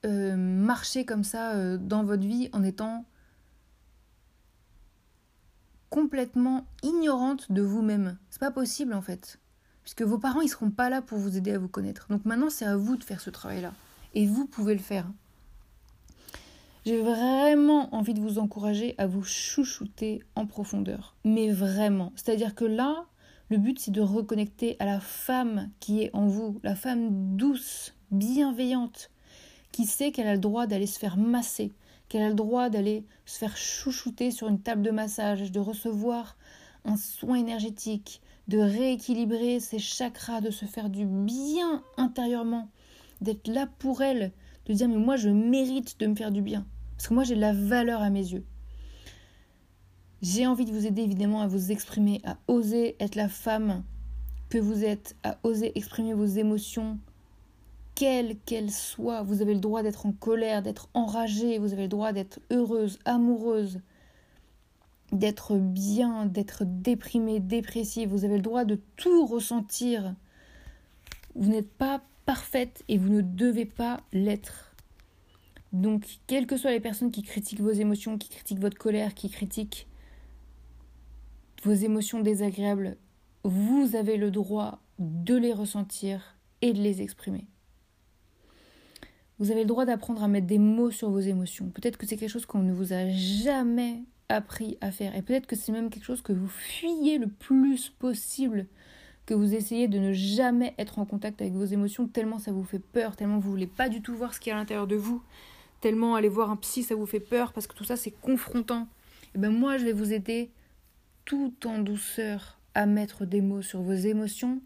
euh, 0.04 0.36
marcher 0.36 1.04
comme 1.04 1.24
ça 1.24 1.52
euh, 1.52 1.76
dans 1.76 2.04
votre 2.04 2.26
vie 2.26 2.48
en 2.52 2.64
étant 2.64 3.04
complètement 5.92 6.64
ignorante 6.82 7.52
de 7.52 7.60
vous-même. 7.60 8.16
C'est 8.30 8.40
pas 8.40 8.50
possible 8.50 8.94
en 8.94 9.02
fait. 9.02 9.38
Puisque 9.82 10.00
vos 10.00 10.16
parents, 10.16 10.40
ils 10.40 10.48
seront 10.48 10.70
pas 10.70 10.88
là 10.88 11.02
pour 11.02 11.18
vous 11.18 11.36
aider 11.36 11.52
à 11.52 11.58
vous 11.58 11.68
connaître. 11.68 12.06
Donc 12.08 12.24
maintenant, 12.24 12.48
c'est 12.48 12.64
à 12.64 12.78
vous 12.78 12.96
de 12.96 13.04
faire 13.04 13.20
ce 13.20 13.28
travail-là. 13.28 13.74
Et 14.14 14.26
vous 14.26 14.46
pouvez 14.46 14.72
le 14.72 14.80
faire. 14.80 15.06
J'ai 16.86 17.02
vraiment 17.02 17.94
envie 17.94 18.14
de 18.14 18.20
vous 18.20 18.38
encourager 18.38 18.94
à 18.96 19.06
vous 19.06 19.22
chouchouter 19.22 20.22
en 20.34 20.46
profondeur. 20.46 21.14
Mais 21.26 21.50
vraiment. 21.50 22.12
C'est-à-dire 22.16 22.54
que 22.54 22.64
là, 22.64 23.04
le 23.50 23.58
but, 23.58 23.78
c'est 23.78 23.90
de 23.90 24.00
reconnecter 24.00 24.76
à 24.78 24.86
la 24.86 24.98
femme 24.98 25.68
qui 25.78 26.02
est 26.02 26.10
en 26.14 26.26
vous, 26.26 26.58
la 26.62 26.74
femme 26.74 27.36
douce, 27.36 27.94
bienveillante, 28.10 29.10
qui 29.72 29.84
sait 29.84 30.10
qu'elle 30.10 30.26
a 30.26 30.34
le 30.34 30.40
droit 30.40 30.66
d'aller 30.66 30.86
se 30.86 30.98
faire 30.98 31.18
masser, 31.18 31.70
qu'elle 32.12 32.22
a 32.24 32.28
le 32.28 32.34
droit 32.34 32.68
d'aller 32.68 33.06
se 33.24 33.38
faire 33.38 33.56
chouchouter 33.56 34.32
sur 34.32 34.46
une 34.46 34.60
table 34.60 34.82
de 34.82 34.90
massage, 34.90 35.50
de 35.50 35.60
recevoir 35.60 36.36
un 36.84 36.98
soin 36.98 37.36
énergétique, 37.36 38.20
de 38.48 38.58
rééquilibrer 38.58 39.60
ses 39.60 39.78
chakras, 39.78 40.42
de 40.42 40.50
se 40.50 40.66
faire 40.66 40.90
du 40.90 41.06
bien 41.06 41.82
intérieurement, 41.96 42.68
d'être 43.22 43.48
là 43.48 43.66
pour 43.78 44.02
elle, 44.02 44.32
de 44.66 44.74
dire 44.74 44.90
mais 44.90 44.98
moi 44.98 45.16
je 45.16 45.30
mérite 45.30 45.98
de 46.00 46.06
me 46.06 46.14
faire 46.14 46.32
du 46.32 46.42
bien, 46.42 46.66
parce 46.98 47.08
que 47.08 47.14
moi 47.14 47.24
j'ai 47.24 47.34
de 47.34 47.40
la 47.40 47.54
valeur 47.54 48.02
à 48.02 48.10
mes 48.10 48.30
yeux. 48.32 48.44
J'ai 50.20 50.46
envie 50.46 50.66
de 50.66 50.72
vous 50.72 50.86
aider 50.86 51.00
évidemment 51.00 51.40
à 51.40 51.46
vous 51.46 51.72
exprimer, 51.72 52.20
à 52.24 52.36
oser 52.46 52.94
être 53.00 53.14
la 53.14 53.30
femme 53.30 53.84
que 54.50 54.58
vous 54.58 54.84
êtes, 54.84 55.16
à 55.22 55.38
oser 55.44 55.72
exprimer 55.78 56.12
vos 56.12 56.26
émotions, 56.26 56.98
quelle 58.02 58.36
qu'elle 58.46 58.72
soit. 58.72 59.22
Vous 59.22 59.42
avez 59.42 59.54
le 59.54 59.60
droit 59.60 59.84
d'être 59.84 60.06
en 60.06 60.12
colère, 60.12 60.60
d'être 60.60 60.88
enragée, 60.92 61.60
vous 61.60 61.72
avez 61.72 61.82
le 61.82 61.88
droit 61.88 62.12
d'être 62.12 62.40
heureuse, 62.50 62.98
amoureuse, 63.04 63.78
d'être 65.12 65.54
bien, 65.54 66.26
d'être 66.26 66.64
déprimée, 66.66 67.38
dépressive. 67.38 68.08
Vous 68.08 68.24
avez 68.24 68.38
le 68.38 68.42
droit 68.42 68.64
de 68.64 68.80
tout 68.96 69.24
ressentir. 69.24 70.16
Vous 71.36 71.48
n'êtes 71.48 71.70
pas 71.70 72.02
parfaite 72.26 72.82
et 72.88 72.98
vous 72.98 73.08
ne 73.08 73.20
devez 73.20 73.66
pas 73.66 74.00
l'être. 74.12 74.74
Donc, 75.72 76.04
quelles 76.26 76.48
que 76.48 76.56
soient 76.56 76.72
les 76.72 76.80
personnes 76.80 77.12
qui 77.12 77.22
critiquent 77.22 77.60
vos 77.60 77.70
émotions, 77.70 78.18
qui 78.18 78.30
critiquent 78.30 78.58
votre 78.58 78.78
colère, 78.78 79.14
qui 79.14 79.30
critiquent 79.30 79.86
vos 81.62 81.70
émotions 81.70 82.18
désagréables, 82.18 82.96
vous 83.44 83.94
avez 83.94 84.16
le 84.16 84.32
droit 84.32 84.80
de 84.98 85.36
les 85.36 85.52
ressentir 85.52 86.36
et 86.62 86.72
de 86.72 86.80
les 86.80 87.00
exprimer. 87.00 87.46
Vous 89.42 89.50
avez 89.50 89.62
le 89.62 89.66
droit 89.66 89.84
d'apprendre 89.84 90.22
à 90.22 90.28
mettre 90.28 90.46
des 90.46 90.60
mots 90.60 90.92
sur 90.92 91.10
vos 91.10 91.18
émotions. 91.18 91.66
Peut-être 91.70 91.96
que 91.96 92.06
c'est 92.06 92.16
quelque 92.16 92.30
chose 92.30 92.46
qu'on 92.46 92.60
ne 92.60 92.72
vous 92.72 92.92
a 92.92 93.10
jamais 93.10 94.04
appris 94.28 94.78
à 94.80 94.92
faire. 94.92 95.16
Et 95.16 95.22
peut-être 95.22 95.48
que 95.48 95.56
c'est 95.56 95.72
même 95.72 95.90
quelque 95.90 96.04
chose 96.04 96.22
que 96.22 96.32
vous 96.32 96.46
fuyez 96.46 97.18
le 97.18 97.26
plus 97.26 97.88
possible, 97.88 98.68
que 99.26 99.34
vous 99.34 99.52
essayez 99.52 99.88
de 99.88 99.98
ne 99.98 100.12
jamais 100.12 100.74
être 100.78 101.00
en 101.00 101.06
contact 101.06 101.42
avec 101.42 101.54
vos 101.54 101.64
émotions, 101.64 102.06
tellement 102.06 102.38
ça 102.38 102.52
vous 102.52 102.62
fait 102.62 102.78
peur, 102.78 103.16
tellement 103.16 103.40
vous 103.40 103.50
voulez 103.50 103.66
pas 103.66 103.88
du 103.88 104.00
tout 104.00 104.14
voir 104.14 104.32
ce 104.32 104.38
qui 104.38 104.48
est 104.48 104.52
à 104.52 104.54
l'intérieur 104.54 104.86
de 104.86 104.94
vous, 104.94 105.20
tellement 105.80 106.14
aller 106.14 106.28
voir 106.28 106.48
un 106.52 106.56
psy, 106.56 106.84
ça 106.84 106.94
vous 106.94 107.06
fait 107.06 107.18
peur, 107.18 107.52
parce 107.52 107.66
que 107.66 107.74
tout 107.74 107.82
ça 107.82 107.96
c'est 107.96 108.12
confrontant. 108.12 108.86
Et 109.34 109.38
ben 109.38 109.50
moi 109.50 109.76
je 109.76 109.84
vais 109.84 109.92
vous 109.92 110.12
aider 110.12 110.52
tout 111.24 111.52
en 111.64 111.80
douceur 111.80 112.60
à 112.76 112.86
mettre 112.86 113.26
des 113.26 113.40
mots 113.40 113.62
sur 113.62 113.82
vos 113.82 113.92
émotions 113.92 114.60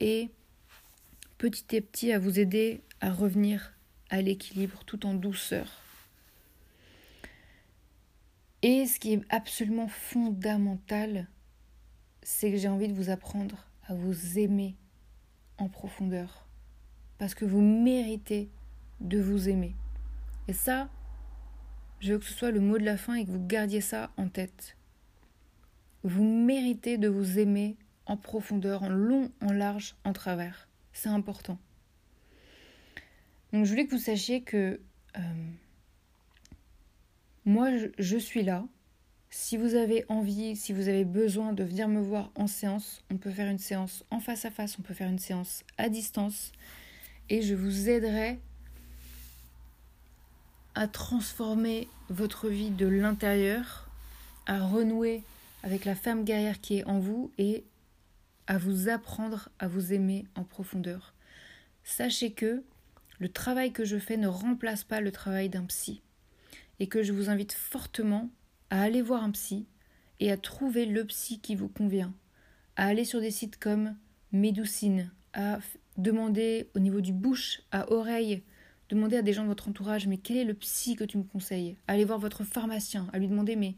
et 0.00 0.28
petit 1.38 1.76
à 1.76 1.80
petit 1.80 2.10
à 2.10 2.18
vous 2.18 2.40
aider 2.40 2.82
à 3.00 3.12
revenir 3.12 3.71
à 4.12 4.20
l'équilibre 4.20 4.84
tout 4.84 5.06
en 5.06 5.14
douceur. 5.14 5.80
Et 8.60 8.86
ce 8.86 9.00
qui 9.00 9.14
est 9.14 9.22
absolument 9.30 9.88
fondamental, 9.88 11.26
c'est 12.22 12.52
que 12.52 12.58
j'ai 12.58 12.68
envie 12.68 12.88
de 12.88 12.92
vous 12.92 13.08
apprendre 13.08 13.66
à 13.88 13.94
vous 13.94 14.38
aimer 14.38 14.76
en 15.56 15.68
profondeur. 15.68 16.46
Parce 17.16 17.34
que 17.34 17.46
vous 17.46 17.62
méritez 17.62 18.50
de 19.00 19.18
vous 19.18 19.48
aimer. 19.48 19.74
Et 20.46 20.52
ça, 20.52 20.90
je 22.00 22.12
veux 22.12 22.18
que 22.18 22.26
ce 22.26 22.34
soit 22.34 22.50
le 22.50 22.60
mot 22.60 22.76
de 22.76 22.84
la 22.84 22.98
fin 22.98 23.14
et 23.14 23.24
que 23.24 23.30
vous 23.30 23.44
gardiez 23.44 23.80
ça 23.80 24.10
en 24.18 24.28
tête. 24.28 24.76
Vous 26.04 26.22
méritez 26.22 26.98
de 26.98 27.08
vous 27.08 27.38
aimer 27.38 27.76
en 28.04 28.18
profondeur, 28.18 28.82
en 28.82 28.90
long, 28.90 29.32
en 29.40 29.52
large, 29.52 29.94
en 30.04 30.12
travers. 30.12 30.68
C'est 30.92 31.08
important. 31.08 31.58
Donc 33.52 33.64
je 33.64 33.70
voulais 33.70 33.86
que 33.86 33.90
vous 33.90 34.02
sachiez 34.02 34.42
que 34.42 34.80
euh, 35.16 35.20
moi 37.44 37.68
je, 37.98 38.16
suis 38.16 38.42
là. 38.42 38.64
Si 39.30 39.56
vous 39.56 39.74
avez 39.74 40.04
envie, 40.08 40.56
si 40.56 40.72
vous 40.72 40.88
avez 40.88 41.04
besoin 41.04 41.52
de 41.52 41.64
venir 41.64 41.88
me 41.88 42.00
voir 42.00 42.30
en 42.34 42.46
séance, 42.46 43.02
on 43.10 43.16
peut 43.16 43.30
faire 43.30 43.50
une 43.50 43.58
séance 43.58 44.04
en 44.10 44.20
face 44.20 44.44
à 44.44 44.50
face, 44.50 44.78
on 44.78 44.82
peut 44.82 44.94
faire 44.94 45.08
une 45.08 45.18
séance 45.18 45.64
à 45.78 45.88
distance 45.88 46.52
et 47.28 47.42
je 47.42 47.54
vous 47.54 47.88
aiderai 47.88 48.38
à 50.74 50.88
transformer 50.88 51.88
votre 52.08 52.48
vie 52.48 52.70
de 52.70 52.86
l'intérieur, 52.86 53.90
à 54.46 54.60
renouer 54.60 55.22
avec 55.62 55.84
la 55.84 55.94
femme 55.94 56.24
guerrière 56.24 56.60
qui 56.60 56.78
est 56.78 56.84
en 56.84 56.98
vous 56.98 57.30
et 57.38 57.64
à 58.46 58.58
vous 58.58 58.88
apprendre 58.88 59.50
à 59.58 59.68
vous 59.68 59.92
aimer 59.92 60.26
en 60.34 60.44
profondeur. 60.44 61.14
Sachez 61.84 62.32
que 62.32 62.62
le 63.22 63.28
travail 63.28 63.70
que 63.70 63.84
je 63.84 63.98
fais 63.98 64.16
ne 64.16 64.26
remplace 64.26 64.82
pas 64.82 65.00
le 65.00 65.12
travail 65.12 65.48
d'un 65.48 65.62
psy. 65.66 66.02
et 66.80 66.88
que 66.88 67.04
je 67.04 67.12
vous 67.12 67.30
invite 67.30 67.52
fortement 67.52 68.28
à 68.68 68.82
aller 68.82 69.00
voir 69.00 69.22
un 69.22 69.30
psy 69.30 69.68
et 70.18 70.32
à 70.32 70.36
trouver 70.36 70.86
le 70.86 71.04
psy 71.04 71.38
qui 71.38 71.54
vous 71.54 71.68
convient, 71.68 72.12
à 72.74 72.86
aller 72.86 73.04
sur 73.04 73.20
des 73.20 73.30
sites 73.30 73.60
comme 73.60 73.94
Médoucine, 74.32 75.12
à 75.34 75.60
demander 75.96 76.68
au 76.74 76.80
niveau 76.80 77.00
du 77.00 77.12
bouche 77.12 77.62
à 77.70 77.92
oreille, 77.92 78.42
demander 78.88 79.18
à 79.18 79.22
des 79.22 79.32
gens 79.32 79.44
de 79.44 79.48
votre 79.48 79.68
entourage 79.68 80.08
mais 80.08 80.16
quel 80.16 80.38
est 80.38 80.44
le 80.44 80.54
psy 80.54 80.96
que 80.96 81.04
tu 81.04 81.16
me 81.16 81.22
conseilles? 81.22 81.76
Allez 81.86 82.04
voir 82.04 82.18
votre 82.18 82.42
pharmacien, 82.42 83.06
à 83.12 83.20
lui 83.20 83.28
demander 83.28 83.54
mais 83.54 83.76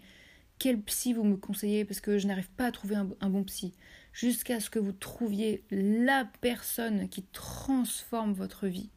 quel 0.59 0.81
psy 0.81 1.13
vous 1.13 1.25
me 1.25 1.37
conseillez? 1.37 1.85
Parce 1.85 2.01
que 2.01 2.17
je 2.17 2.27
n'arrive 2.27 2.51
pas 2.53 2.65
à 2.65 2.73
trouver 2.73 2.95
un, 2.95 3.11
un 3.21 3.29
bon 3.29 3.45
psy. 3.45 3.75
Jusqu'à 4.15 4.59
ce 4.59 4.71
que 4.71 4.79
vous 4.79 4.93
trouviez 4.93 5.65
la 5.71 6.27
personne 6.41 7.11
qui 7.11 7.25
transforme 7.25 8.33
votre 8.33 8.69
vie 8.69 8.89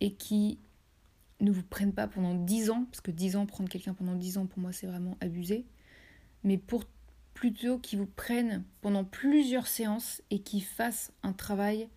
et 0.00 0.14
qui 0.14 0.58
ne 1.40 1.50
vous 1.50 1.62
prenne 1.62 1.92
pas 1.92 2.08
pendant 2.08 2.34
10 2.34 2.70
ans, 2.70 2.84
parce 2.84 3.00
que 3.00 3.10
10 3.10 3.36
ans, 3.36 3.46
prendre 3.46 3.68
quelqu'un 3.68 3.94
pendant 3.94 4.14
10 4.14 4.38
ans, 4.38 4.46
pour 4.46 4.58
moi, 4.58 4.72
c'est 4.72 4.86
vraiment 4.86 5.16
abusé, 5.20 5.66
mais 6.44 6.58
pour 6.58 6.84
plutôt 7.34 7.78
qu'ils 7.78 8.00
vous 8.00 8.06
prennent 8.06 8.64
pendant 8.80 9.04
plusieurs 9.04 9.68
séances 9.68 10.22
et 10.30 10.40
qu'ils 10.40 10.64
fassent 10.64 11.12
un 11.22 11.32
travail 11.32 11.88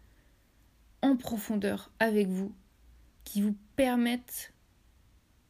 en 1.02 1.18
profondeur 1.18 1.92
avec 1.98 2.28
vous, 2.28 2.54
qui 3.24 3.42
vous 3.42 3.56
permettent 3.76 4.54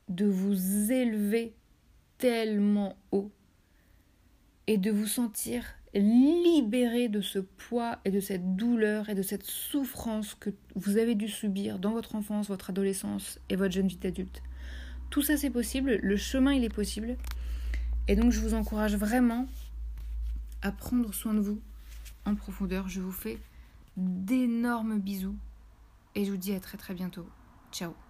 de 0.08 0.26
vous 0.26 0.92
élever 0.92 1.54
tellement 2.18 2.96
haut 3.12 3.32
et 4.68 4.78
de 4.78 4.92
vous 4.92 5.08
sentir 5.08 5.66
libéré 5.94 7.10
de 7.10 7.22
ce 7.22 7.40
poids 7.40 8.00
et 8.06 8.12
de 8.12 8.20
cette 8.20 8.56
douleur 8.56 9.10
et 9.10 9.16
de 9.16 9.22
cette 9.22 9.46
souffrance 9.46 10.36
que 10.36 10.50
vous 10.76 10.98
avez 10.98 11.16
dû 11.16 11.28
subir 11.28 11.80
dans 11.80 11.92
votre 11.92 12.16
enfance, 12.16 12.48
votre 12.48 12.70
adolescence 12.70 13.40
et 13.50 13.56
votre 13.56 13.74
jeune 13.74 13.88
vie 13.88 13.98
d'adulte. 13.98 14.42
Tout 15.10 15.22
ça 15.22 15.36
c'est 15.36 15.50
possible, 15.50 16.00
le 16.02 16.16
chemin 16.16 16.54
il 16.54 16.64
est 16.64 16.74
possible. 16.74 17.18
Et 18.08 18.16
donc 18.16 18.32
je 18.32 18.40
vous 18.40 18.54
encourage 18.54 18.96
vraiment 18.96 19.48
à 20.62 20.72
prendre 20.72 21.14
soin 21.14 21.34
de 21.34 21.40
vous 21.40 21.60
en 22.26 22.36
profondeur. 22.36 22.88
Je 22.88 23.02
vous 23.02 23.12
fais 23.12 23.38
d'énormes 23.98 25.00
bisous 25.00 25.36
et 26.16 26.26
je 26.26 26.32
vous 26.32 26.38
dis 26.38 26.54
à 26.54 26.60
très 26.60 26.78
très 26.78 26.94
bientôt. 26.94 27.28
Ciao 27.72 28.01